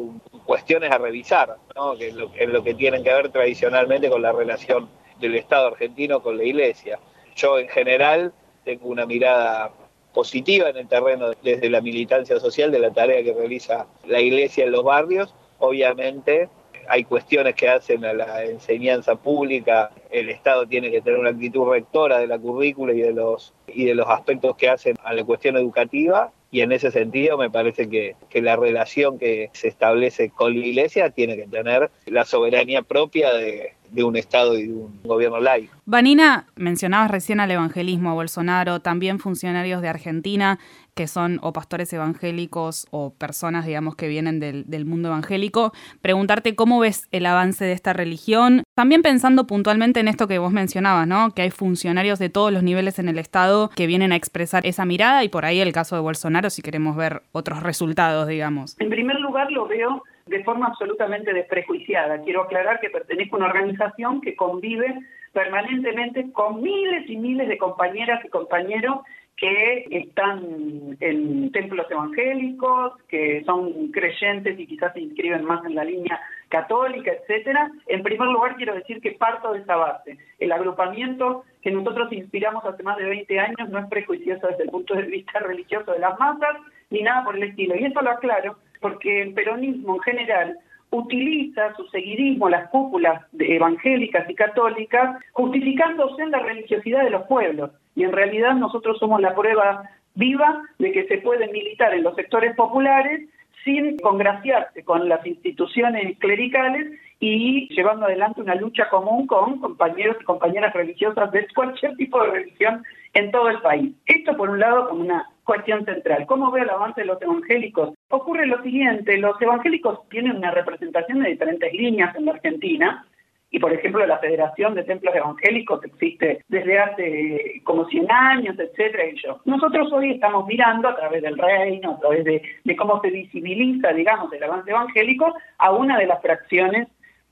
cuestiones 0.45 0.91
a 0.91 0.99
revisar, 0.99 1.57
¿no? 1.75 1.97
que 1.97 2.13
lo, 2.13 2.31
en 2.37 2.53
lo 2.53 2.63
que 2.63 2.75
tienen 2.75 3.03
que 3.03 3.13
ver 3.13 3.31
tradicionalmente 3.31 4.09
con 4.09 4.23
la 4.23 4.33
relación 4.33 4.89
del 5.21 5.37
Estado 5.37 5.69
argentino 5.69 6.23
con 6.23 6.37
la 6.37 6.45
Iglesia. 6.45 6.99
Yo 7.37 7.59
en 7.59 7.69
general 7.69 8.33
tengo 8.65 8.89
una 8.89 9.07
mirada 9.07 9.71
positiva 10.13 10.69
en 10.71 10.77
el 10.77 10.89
terreno 10.89 11.33
desde 11.43 11.69
la 11.69 11.81
militancia 11.81 12.39
social 12.39 12.71
de 12.71 12.79
la 12.79 12.93
tarea 12.93 13.23
que 13.23 13.33
realiza 13.33 13.87
la 14.07 14.21
Iglesia 14.21 14.65
en 14.65 14.73
los 14.73 14.85
barrios. 14.85 15.35
Obviamente 15.59 16.49
hay 16.89 17.05
cuestiones 17.05 17.55
que 17.55 17.69
hacen 17.69 18.05
a 18.05 18.13
la 18.13 18.45
enseñanza 18.45 19.17
pública, 19.17 19.91
el 20.11 20.29
Estado 20.29 20.67
tiene 20.67 20.91
que 20.91 21.01
tener 21.01 21.19
una 21.19 21.31
actitud 21.31 21.69
rectora 21.69 22.19
de 22.19 22.27
la 22.27 22.39
currícula 22.39 22.93
y 22.93 23.01
de 23.01 23.13
los, 23.13 23.55
y 23.67 23.85
de 23.87 23.95
los 23.95 24.07
aspectos 24.09 24.57
que 24.57 24.69
hacen 24.69 24.97
a 25.03 25.13
la 25.13 25.25
cuestión 25.25 25.57
educativa, 25.57 26.33
y 26.55 26.61
en 26.61 26.71
ese 26.71 26.93
sentido 26.93 27.37
me 27.37 27.51
parece 27.51 27.89
que, 27.89 28.15
que, 28.31 28.41
la 28.41 28.55
relación 28.55 29.19
que 29.19 29.51
se 29.55 29.67
establece 29.67 30.31
con 30.31 30.57
la 30.57 30.65
Iglesia 30.65 31.11
tiene 31.11 31.35
que 31.35 31.49
tener 31.49 31.91
la 32.07 32.25
soberanía 32.25 32.83
propia 32.83 33.35
de, 33.35 33.73
de 33.91 34.05
un 34.05 34.17
Estado 34.17 34.57
y 34.57 34.69
de 34.69 34.73
un 34.73 35.01
gobierno 35.03 35.41
laico. 35.41 35.75
Vanina, 35.85 36.47
mencionabas 36.55 37.11
recién 37.11 37.41
al 37.41 37.51
evangelismo, 37.51 38.11
a 38.11 38.15
Bolsonaro, 38.15 38.79
también 38.81 39.19
funcionarios 39.19 39.83
de 39.83 39.89
Argentina 39.89 40.61
que 40.95 41.07
son 41.07 41.39
o 41.43 41.53
pastores 41.53 41.93
evangélicos 41.93 42.87
o 42.91 43.13
personas, 43.13 43.67
digamos, 43.67 43.97
que 43.97 44.09
vienen 44.09 44.41
del, 44.41 44.65
del, 44.67 44.85
mundo 44.85 45.09
evangélico, 45.09 45.73
preguntarte 46.01 46.55
cómo 46.55 46.79
ves 46.79 47.09
el 47.11 47.27
avance 47.27 47.65
de 47.65 47.73
esta 47.73 47.93
religión, 47.93 48.63
también 48.75 49.03
pensando 49.03 49.47
puntualmente 49.47 50.01
en 50.01 50.09
esto 50.09 50.29
que 50.29 50.39
vos 50.39 50.53
mencionabas, 50.53 51.07
¿no? 51.07 51.31
Que 51.35 51.43
hay 51.43 51.51
funcionarios 51.51 52.19
de 52.19 52.29
todos 52.29 52.53
los 52.53 52.63
niveles 52.63 52.99
en 52.99 53.09
el 53.09 53.19
Estado 53.19 53.71
que 53.75 53.87
vienen 53.87 54.13
a 54.13 54.17
expresar 54.17 54.67
esa 54.67 54.85
mirada 54.85 55.25
y 55.25 55.29
por 55.29 55.45
ahí 55.45 55.61
el 55.61 55.73
caso 55.73 55.97
de 55.97 56.03
Bolsonaro, 56.03 56.51
si 56.51 56.63
queremos 56.63 56.97
ver 56.97 57.23
otros 57.33 57.63
resultados, 57.63 58.29
digamos. 58.29 58.77
En 58.81 58.91
primer 58.91 59.19
lugar, 59.21 59.51
lo 59.51 59.67
veo 59.67 60.03
de 60.27 60.43
forma 60.45 60.67
absolutamente 60.67 61.33
desprejuiciada. 61.33 62.23
Quiero 62.23 62.43
aclarar 62.43 62.81
que 62.81 62.91
pertenezco 62.91 63.37
a 63.37 63.39
una 63.41 63.49
organización 63.49 64.21
que 64.21 64.37
convive 64.37 64.95
permanentemente 65.33 66.33
con 66.33 66.63
miles 66.63 67.09
y 67.11 67.17
miles 67.17 67.49
de 67.49 67.59
compañeras 67.59 68.25
y 68.25 68.29
compañeros 68.29 69.01
que 69.37 69.87
están 69.91 70.97
en 71.01 71.51
templos 71.51 71.91
evangélicos, 71.91 72.93
que 73.09 73.43
son 73.45 73.89
creyentes 73.89 74.59
y 74.59 74.67
quizás 74.67 74.93
se 74.93 75.01
inscriben 75.01 75.45
más 75.45 75.65
en 75.65 75.75
la 75.75 75.85
línea 75.85 76.21
católica, 76.49 77.11
etcétera. 77.11 77.71
En 77.89 78.03
primer 78.03 78.29
lugar, 78.29 78.57
quiero 78.57 78.75
decir 78.75 79.01
que 79.01 79.13
parto 79.13 79.53
de 79.53 79.61
esa 79.61 79.77
base. 79.77 80.19
El 80.39 80.53
agrupamiento 80.53 81.45
que 81.63 81.73
nosotros 81.73 82.13
inspiramos 82.13 82.65
hace 82.65 82.83
más 82.85 82.97
de 82.97 83.07
20 83.07 83.41
años 83.41 83.69
no 83.71 83.81
es 83.81 83.87
prejuicioso 83.87 84.47
desde 84.47 84.65
el 84.65 84.71
punto 84.71 84.95
de 84.95 85.03
vista 85.03 85.41
religioso 85.41 85.93
de 85.93 85.99
las 85.99 86.19
masas, 86.19 86.57
ni 86.91 87.03
nada 87.03 87.25
por 87.25 87.37
el 87.37 87.43
estilo. 87.43 87.75
Y 87.75 87.85
eso 87.85 88.01
lo 88.03 88.11
aclaro 88.11 88.57
porque 88.81 89.23
el 89.23 89.35
peronismo 89.35 89.97
en 89.97 90.03
general 90.03 90.59
utiliza 90.95 91.75
su 91.77 91.87
seguidismo, 91.89 92.49
las 92.49 92.69
cúpulas 92.71 93.23
evangélicas 93.39 94.29
y 94.29 94.35
católicas, 94.35 95.19
justificándose 95.33 96.23
en 96.23 96.31
la 96.31 96.39
religiosidad 96.39 97.03
de 97.03 97.11
los 97.11 97.23
pueblos. 97.27 97.71
Y 97.97 98.05
en 98.05 98.13
realidad 98.13 98.55
nosotros 98.55 98.99
somos 98.99 99.21
la 99.21 99.35
prueba 99.35 99.91
viva 100.15 100.63
de 100.79 100.93
que 100.93 101.07
se 101.07 101.19
puede 101.19 101.49
militar 101.49 101.93
en 101.95 102.05
los 102.05 102.15
sectores 102.15 102.55
populares 102.55 103.29
sin 103.65 103.99
congraciarse 103.99 104.85
con 104.85 105.09
las 105.09 105.27
instituciones 105.27 106.19
clericales 106.19 106.93
y 107.19 107.69
llevando 107.75 108.07
adelante 108.07 108.43
una 108.43 108.55
lucha 108.55 108.89
común 108.91 109.27
con 109.27 109.59
compañeros 109.59 110.19
y 110.21 110.25
compañeras 110.25 110.75
religiosas 110.75 111.33
de 111.33 111.47
cualquier 111.55 111.97
tipo 111.97 112.23
de 112.23 112.31
religión 112.31 112.85
en 113.15 113.31
todo 113.31 113.49
el 113.49 113.61
país. 113.61 113.93
Esto 114.07 114.37
por 114.37 114.51
un 114.51 114.61
lado 114.61 114.89
como 114.89 115.01
una 115.01 115.31
cuestión 115.45 115.85
central. 115.85 116.27
¿Cómo 116.27 116.51
ve 116.51 116.61
el 116.61 116.71
avance 116.71 117.01
de 117.01 117.07
los 117.07 117.21
evangélicos? 117.23 117.94
Ocurre 118.09 118.47
lo 118.47 118.63
siguiente, 118.63 119.17
los 119.19 119.41
evangélicos 119.41 120.09
tienen 120.09 120.37
una 120.37 120.51
representación 120.51 121.23
de 121.23 121.31
diferentes 121.31 121.73
líneas 121.73 122.15
en 122.17 122.27
la 122.27 122.33
Argentina, 122.33 123.07
y 123.51 123.59
por 123.59 123.73
ejemplo 123.73 124.05
la 124.05 124.19
Federación 124.19 124.75
de 124.75 124.83
Templos 124.83 125.15
Evangélicos 125.15 125.83
existe 125.85 126.45
desde 126.49 126.79
hace 126.79 127.61
como 127.63 127.87
100 127.87 128.11
años, 128.11 128.59
etcétera, 128.59 129.07
y. 129.07 129.15
Nosotros 129.45 129.93
hoy 129.93 130.13
estamos 130.13 130.47
mirando 130.47 130.89
a 130.89 130.97
través 130.97 131.23
del 131.23 131.39
reino, 131.39 131.93
a 131.93 132.01
través 132.01 132.25
de, 132.25 132.43
de 132.65 132.77
cómo 132.77 133.01
se 133.01 133.11
visibiliza, 133.11 133.93
digamos, 133.93 134.33
el 134.33 134.43
avance 134.43 134.71
evangélico 134.71 135.35
a 135.59 135.73
una 135.73 135.99
de 135.99 136.07
las 136.07 136.21
fracciones 136.21 136.89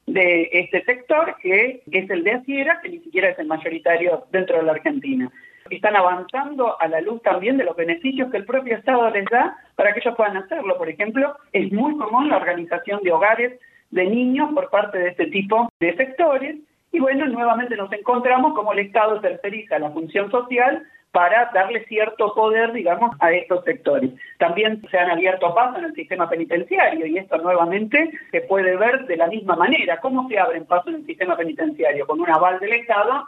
de 0.07 0.49
este 0.53 0.85
sector, 0.85 1.37
que 1.43 1.83
es 1.91 2.11
el 2.11 2.25
de 2.25 2.33
Asiera, 2.33 2.81
que 2.81 2.89
ni 2.89 2.99
siquiera 3.01 3.31
es 3.31 3.39
el 3.39 3.47
mayoritario 3.47 4.25
dentro 4.31 4.59
de 4.59 4.63
la 4.63 4.73
Argentina 4.73 5.31
están 5.71 5.97
avanzando 5.97 6.81
a 6.81 6.89
la 6.89 7.01
luz 7.01 7.23
también 7.23 7.57
de 7.57 7.65
los 7.65 7.77
beneficios 7.77 8.31
que 8.31 8.39
el 8.39 8.45
propio 8.45 8.77
Estado 8.77 9.09
les 9.11 9.25
da 9.27 9.57
para 9.77 9.93
que 9.93 10.01
ellos 10.01 10.15
puedan 10.17 10.37
hacerlo. 10.37 10.77
Por 10.77 10.89
ejemplo, 10.89 11.37
es 11.53 11.73
muy 11.73 11.97
común 11.97 12.29
la 12.29 12.37
organización 12.37 13.03
de 13.03 13.13
hogares 13.13 13.61
de 13.91 14.05
niños 14.07 14.51
por 14.55 14.71
parte 14.71 14.99
de 14.99 15.11
este 15.11 15.27
tipo 15.27 15.69
de 15.81 15.95
sectores 15.97 16.57
y 16.93 17.01
bueno, 17.01 17.27
nuevamente 17.27 17.77
nos 17.77 17.91
encontramos 17.93 18.55
como 18.55 18.73
el 18.73 18.81
Estado 18.81 19.21
terceriza 19.21 19.79
la 19.79 19.91
función 19.91 20.31
social 20.31 20.83
para 21.11 21.51
darle 21.53 21.85
cierto 21.87 22.35
poder, 22.35 22.73
digamos, 22.73 23.15
a 23.21 23.33
estos 23.33 23.65
sectores. 23.65 24.11
También 24.39 24.83
se 24.91 24.99
han 24.99 25.11
abierto 25.11 25.55
pasos 25.55 25.79
en 25.79 25.85
el 25.85 25.95
sistema 25.95 26.29
penitenciario 26.29 27.07
y 27.07 27.19
esto 27.19 27.37
nuevamente 27.39 28.11
se 28.31 28.41
puede 28.43 28.77
ver 28.77 29.07
de 29.07 29.17
la 29.19 29.27
misma 29.27 29.57
manera. 29.57 30.01
¿Cómo 30.01 30.27
se 30.29 30.39
abren 30.39 30.65
pasos 30.65 30.89
en 30.89 31.01
el 31.01 31.07
sistema 31.07 31.37
penitenciario? 31.37 32.07
Con 32.07 32.21
un 32.21 32.31
aval 32.31 32.59
del 32.61 32.73
Estado 32.73 33.27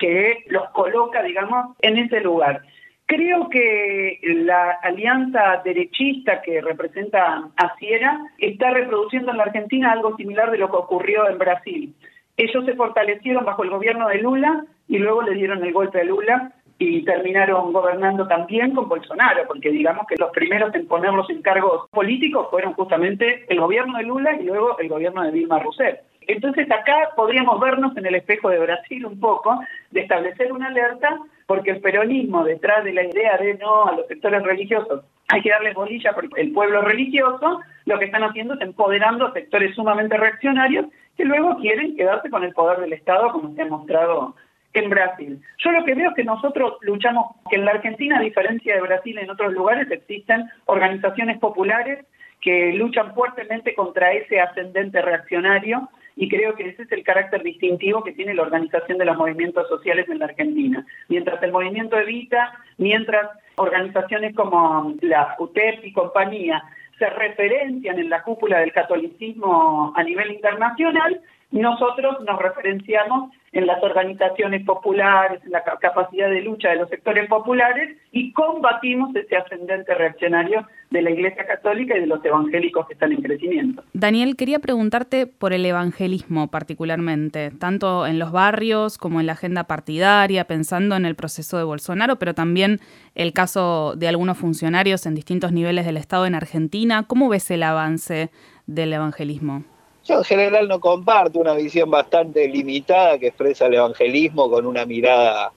que 0.00 0.44
los 0.48 0.68
coloca, 0.70 1.22
digamos, 1.22 1.76
en 1.80 1.98
ese 1.98 2.20
lugar. 2.20 2.62
Creo 3.06 3.48
que 3.48 4.18
la 4.22 4.70
alianza 4.82 5.60
derechista 5.64 6.42
que 6.42 6.60
representa 6.60 7.48
a 7.56 7.76
Sierra 7.76 8.18
está 8.38 8.70
reproduciendo 8.70 9.30
en 9.30 9.36
la 9.36 9.44
Argentina 9.44 9.92
algo 9.92 10.16
similar 10.16 10.50
de 10.50 10.58
lo 10.58 10.70
que 10.70 10.76
ocurrió 10.76 11.28
en 11.28 11.38
Brasil. 11.38 11.94
Ellos 12.36 12.64
se 12.64 12.74
fortalecieron 12.74 13.44
bajo 13.44 13.62
el 13.62 13.70
gobierno 13.70 14.08
de 14.08 14.22
Lula 14.22 14.64
y 14.88 14.98
luego 14.98 15.22
le 15.22 15.34
dieron 15.34 15.62
el 15.64 15.72
golpe 15.72 16.00
a 16.00 16.04
Lula 16.04 16.52
y 16.78 17.04
terminaron 17.04 17.72
gobernando 17.72 18.26
también 18.26 18.74
con 18.74 18.88
Bolsonaro, 18.88 19.42
porque 19.46 19.70
digamos 19.70 20.06
que 20.06 20.16
los 20.16 20.30
primeros 20.30 20.74
en 20.74 20.86
poner 20.86 21.12
los 21.12 21.28
encargos 21.28 21.90
políticos 21.90 22.46
fueron 22.50 22.72
justamente 22.72 23.44
el 23.48 23.60
gobierno 23.60 23.98
de 23.98 24.04
Lula 24.04 24.36
y 24.40 24.44
luego 24.44 24.78
el 24.78 24.88
gobierno 24.88 25.22
de 25.22 25.32
Dilma 25.32 25.58
Rousseff. 25.58 25.98
Entonces 26.26 26.70
acá 26.70 27.10
podríamos 27.16 27.58
vernos 27.60 27.96
en 27.96 28.06
el 28.06 28.14
espejo 28.14 28.50
de 28.50 28.58
Brasil 28.58 29.06
un 29.06 29.18
poco, 29.18 29.60
de 29.90 30.00
establecer 30.00 30.52
una 30.52 30.68
alerta, 30.68 31.18
porque 31.46 31.70
el 31.70 31.80
peronismo 31.80 32.44
detrás 32.44 32.84
de 32.84 32.92
la 32.92 33.04
idea 33.04 33.36
de 33.38 33.54
no 33.54 33.86
a 33.86 33.96
los 33.96 34.06
sectores 34.06 34.42
religiosos 34.42 35.02
hay 35.32 35.42
que 35.42 35.50
darles 35.50 35.74
bolilla 35.74 36.12
porque 36.12 36.40
el 36.40 36.52
pueblo 36.52 36.82
religioso 36.82 37.60
lo 37.86 37.98
que 37.98 38.06
están 38.06 38.24
haciendo 38.24 38.54
es 38.54 38.60
empoderando 38.60 39.32
sectores 39.32 39.74
sumamente 39.74 40.16
reaccionarios 40.16 40.86
que 41.16 41.24
luego 41.24 41.56
quieren 41.58 41.96
quedarse 41.96 42.30
con 42.30 42.44
el 42.44 42.52
poder 42.52 42.80
del 42.80 42.92
Estado, 42.92 43.30
como 43.32 43.54
se 43.54 43.62
ha 43.62 43.66
mostrado 43.66 44.34
en 44.72 44.90
Brasil. 44.90 45.40
Yo 45.58 45.70
lo 45.72 45.84
que 45.84 45.94
veo 45.94 46.10
es 46.10 46.16
que 46.16 46.24
nosotros 46.24 46.78
luchamos, 46.82 47.26
que 47.48 47.56
en 47.56 47.64
la 47.64 47.72
Argentina, 47.72 48.18
a 48.18 48.22
diferencia 48.22 48.74
de 48.74 48.80
Brasil, 48.80 49.18
en 49.18 49.30
otros 49.30 49.52
lugares 49.52 49.90
existen 49.90 50.48
organizaciones 50.66 51.38
populares 51.38 52.04
que 52.40 52.72
luchan 52.72 53.14
fuertemente 53.14 53.74
contra 53.74 54.12
ese 54.12 54.40
ascendente 54.40 55.02
reaccionario 55.02 55.88
y 56.20 56.28
creo 56.28 56.54
que 56.54 56.68
ese 56.68 56.82
es 56.82 56.92
el 56.92 57.02
carácter 57.02 57.42
distintivo 57.42 58.04
que 58.04 58.12
tiene 58.12 58.34
la 58.34 58.42
organización 58.42 58.98
de 58.98 59.06
los 59.06 59.16
movimientos 59.16 59.66
sociales 59.68 60.06
en 60.10 60.18
la 60.18 60.26
Argentina. 60.26 60.86
Mientras 61.08 61.42
el 61.42 61.50
movimiento 61.50 61.98
Evita, 61.98 62.52
mientras 62.76 63.30
organizaciones 63.56 64.36
como 64.36 64.94
la 65.00 65.34
UTEP 65.38 65.82
y 65.82 65.94
compañía 65.94 66.62
se 66.98 67.08
referencian 67.08 67.98
en 67.98 68.10
la 68.10 68.22
cúpula 68.22 68.58
del 68.58 68.70
catolicismo 68.70 69.94
a 69.96 70.02
nivel 70.02 70.32
internacional, 70.32 71.22
nosotros 71.50 72.18
nos 72.26 72.38
referenciamos 72.40 73.32
en 73.52 73.66
las 73.66 73.82
organizaciones 73.82 74.64
populares, 74.64 75.40
en 75.44 75.50
la 75.50 75.64
capacidad 75.80 76.30
de 76.30 76.42
lucha 76.42 76.70
de 76.70 76.76
los 76.76 76.88
sectores 76.88 77.28
populares 77.28 77.96
y 78.12 78.32
combatimos 78.32 79.14
ese 79.16 79.36
ascendente 79.36 79.92
reaccionario 79.94 80.66
de 80.90 81.02
la 81.02 81.10
Iglesia 81.10 81.44
Católica 81.46 81.96
y 81.96 82.00
de 82.00 82.06
los 82.06 82.24
evangélicos 82.24 82.86
que 82.86 82.92
están 82.94 83.12
en 83.12 83.22
crecimiento. 83.22 83.82
Daniel, 83.92 84.36
quería 84.36 84.60
preguntarte 84.60 85.26
por 85.26 85.52
el 85.52 85.66
evangelismo 85.66 86.48
particularmente, 86.48 87.50
tanto 87.58 88.06
en 88.06 88.20
los 88.20 88.30
barrios 88.30 88.98
como 88.98 89.18
en 89.18 89.26
la 89.26 89.32
agenda 89.32 89.64
partidaria, 89.64 90.44
pensando 90.44 90.94
en 90.94 91.04
el 91.04 91.16
proceso 91.16 91.58
de 91.58 91.64
Bolsonaro, 91.64 92.16
pero 92.16 92.34
también 92.34 92.78
el 93.16 93.32
caso 93.32 93.94
de 93.96 94.06
algunos 94.06 94.38
funcionarios 94.38 95.06
en 95.06 95.16
distintos 95.16 95.50
niveles 95.50 95.86
del 95.86 95.96
Estado 95.96 96.26
en 96.26 96.36
Argentina. 96.36 97.04
¿Cómo 97.08 97.28
ves 97.28 97.50
el 97.50 97.64
avance 97.64 98.30
del 98.66 98.92
evangelismo? 98.92 99.64
Yo 100.10 100.18
en 100.18 100.24
general 100.24 100.66
no 100.66 100.80
comparto 100.80 101.38
una 101.38 101.54
visión 101.54 101.88
bastante 101.88 102.48
limitada 102.48 103.16
que 103.16 103.28
expresa 103.28 103.66
el 103.66 103.74
evangelismo 103.74 104.50
con 104.50 104.66
una 104.66 104.84
mirada 104.84 105.52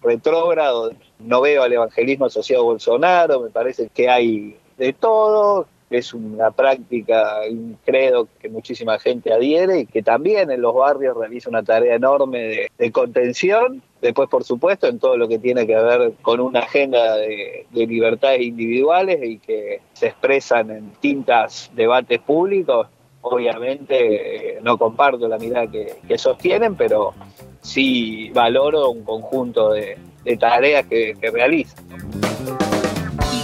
retrógrada. 0.00 0.92
No 1.18 1.42
veo 1.42 1.62
al 1.62 1.74
evangelismo 1.74 2.24
asociado 2.24 2.62
a 2.62 2.64
Bolsonaro, 2.64 3.40
me 3.40 3.50
parece 3.50 3.90
que 3.92 4.08
hay 4.08 4.56
de 4.78 4.94
todo, 4.94 5.66
es 5.90 6.14
una 6.14 6.50
práctica, 6.50 7.40
un 7.50 7.76
credo 7.84 8.26
que 8.40 8.48
muchísima 8.48 8.98
gente 8.98 9.34
adhiere 9.34 9.80
y 9.80 9.86
que 9.86 10.02
también 10.02 10.50
en 10.50 10.62
los 10.62 10.74
barrios 10.74 11.14
realiza 11.14 11.50
una 11.50 11.62
tarea 11.62 11.96
enorme 11.96 12.70
de, 12.78 12.92
contención. 12.92 13.82
Después, 14.00 14.30
por 14.30 14.44
supuesto, 14.44 14.86
en 14.86 14.98
todo 14.98 15.18
lo 15.18 15.28
que 15.28 15.38
tiene 15.38 15.66
que 15.66 15.76
ver 15.76 16.12
con 16.22 16.40
una 16.40 16.60
agenda 16.60 17.16
de, 17.16 17.66
de 17.68 17.86
libertades 17.86 18.40
individuales 18.40 19.20
y 19.22 19.36
que 19.40 19.82
se 19.92 20.06
expresan 20.06 20.70
en 20.70 20.88
distintos 20.88 21.70
debates 21.74 22.18
públicos, 22.20 22.86
Obviamente 23.22 24.56
eh, 24.56 24.58
no 24.62 24.78
comparto 24.78 25.28
la 25.28 25.38
mirada 25.38 25.66
que, 25.70 26.18
sostienen, 26.18 26.74
pero 26.74 27.14
sí 27.60 28.30
valoro 28.30 28.90
un 28.90 29.04
conjunto 29.04 29.72
de, 29.72 29.98
tareas 30.38 30.86
que, 30.86 31.14
que 31.20 31.30
realizan. 31.30 31.84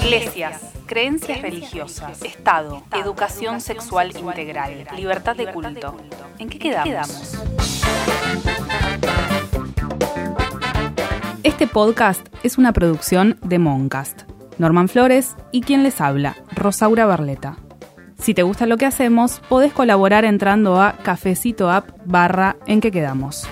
Iglesias, 0.02 0.72
creencias 0.86 1.42
religiosas, 1.42 2.22
Estado, 2.22 2.82
educación 2.92 3.60
sexual 3.60 4.16
integral, 4.16 4.86
libertad 4.96 5.36
de 5.36 5.52
culto. 5.52 5.96
¿En 6.38 6.48
qué 6.48 6.58
quedamos? 6.58 7.36
Este 11.42 11.66
podcast 11.66 12.26
es 12.42 12.58
una 12.58 12.72
producción 12.72 13.38
de 13.42 13.58
Moncast. 13.58 14.22
Norman 14.58 14.88
Flores 14.88 15.36
y 15.52 15.60
quien 15.60 15.82
les 15.82 16.00
habla, 16.00 16.36
Rosaura 16.54 17.04
Barleta. 17.04 17.58
Si 18.18 18.34
te 18.34 18.42
gusta 18.42 18.66
lo 18.66 18.76
que 18.76 18.86
hacemos, 18.86 19.40
podés 19.48 19.72
colaborar 19.72 20.24
entrando 20.24 20.80
a 20.80 20.96
cafecito 21.02 21.70
app 21.70 21.90
barra 22.04 22.56
en 22.66 22.80
que 22.80 22.90
quedamos. 22.90 23.46